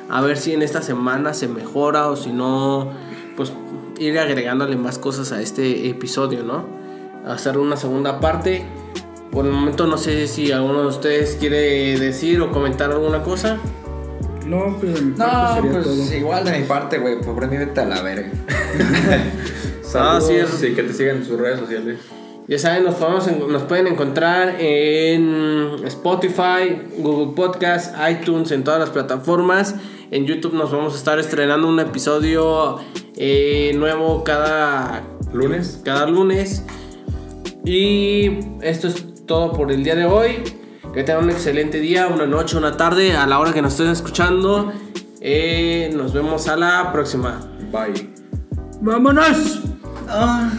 A 0.08 0.20
ver 0.20 0.36
si 0.36 0.52
en 0.52 0.62
esta 0.62 0.82
semana 0.82 1.34
se 1.34 1.48
mejora 1.48 2.06
o 2.06 2.14
si 2.14 2.30
no, 2.30 2.92
pues 3.36 3.52
ir 3.98 4.16
agregándole 4.20 4.76
más 4.76 5.00
cosas 5.00 5.32
a 5.32 5.42
este 5.42 5.88
episodio, 5.88 6.44
¿no? 6.44 6.64
Hacer 7.26 7.58
una 7.58 7.76
segunda 7.76 8.20
parte. 8.20 8.64
Por 9.30 9.46
el 9.46 9.52
momento 9.52 9.86
no 9.86 9.96
sé 9.96 10.26
si 10.26 10.50
alguno 10.52 10.82
de 10.82 10.88
ustedes 10.88 11.36
quiere 11.38 11.98
decir 11.98 12.40
o 12.40 12.50
comentar 12.50 12.90
alguna 12.90 13.22
cosa. 13.22 13.58
No, 14.46 14.76
pues 14.80 14.94
de 14.94 15.00
mi 15.02 15.10
No, 15.12 15.16
parte 15.18 15.54
sería 15.62 15.70
pues 15.72 15.84
todo. 15.84 16.14
igual 16.16 16.44
de 16.44 16.58
mi 16.58 16.64
parte, 16.66 16.98
güey. 16.98 17.20
Pobre 17.20 17.46
mí, 17.46 17.56
vete 17.56 17.80
a 17.80 17.84
la 17.84 18.02
verga. 18.02 18.30
Saludos 19.82 20.26
sí, 20.26 20.34
es- 20.34 20.62
y 20.64 20.74
que 20.74 20.82
te 20.82 20.92
sigan 20.92 21.16
en 21.18 21.24
sus 21.24 21.38
redes 21.38 21.60
sociales. 21.60 21.98
Ya 22.48 22.58
saben, 22.58 22.82
nos, 22.84 22.96
podemos 22.96 23.28
nos 23.48 23.62
pueden 23.62 23.86
encontrar 23.86 24.56
en 24.58 25.76
Spotify, 25.84 26.82
Google 26.98 27.34
Podcast, 27.36 27.94
iTunes, 28.10 28.50
en 28.50 28.64
todas 28.64 28.80
las 28.80 28.90
plataformas. 28.90 29.76
En 30.10 30.26
YouTube 30.26 30.54
nos 30.54 30.72
vamos 30.72 30.94
a 30.94 30.96
estar 30.96 31.20
estrenando 31.20 31.68
un 31.68 31.78
episodio 31.78 32.80
eh, 33.16 33.70
nuevo 33.76 34.24
cada, 34.24 35.04
Lunes. 35.32 35.80
cada 35.84 36.06
lunes. 36.08 36.64
Y 37.64 38.30
esto 38.62 38.88
es 38.88 39.04
todo 39.30 39.52
por 39.52 39.70
el 39.70 39.84
día 39.84 39.94
de 39.94 40.06
hoy. 40.06 40.42
Que 40.92 41.04
tengan 41.04 41.22
un 41.22 41.30
excelente 41.30 41.78
día, 41.78 42.08
una 42.08 42.26
noche, 42.26 42.56
una 42.56 42.76
tarde, 42.76 43.16
a 43.16 43.28
la 43.28 43.38
hora 43.38 43.52
que 43.52 43.62
nos 43.62 43.74
estén 43.74 43.90
escuchando. 43.90 44.72
Eh, 45.20 45.92
nos 45.94 46.12
vemos 46.12 46.48
a 46.48 46.56
la 46.56 46.90
próxima. 46.92 47.40
Bye. 47.70 48.12
¡Vámonos! 48.80 49.60
Ah. 50.08 50.50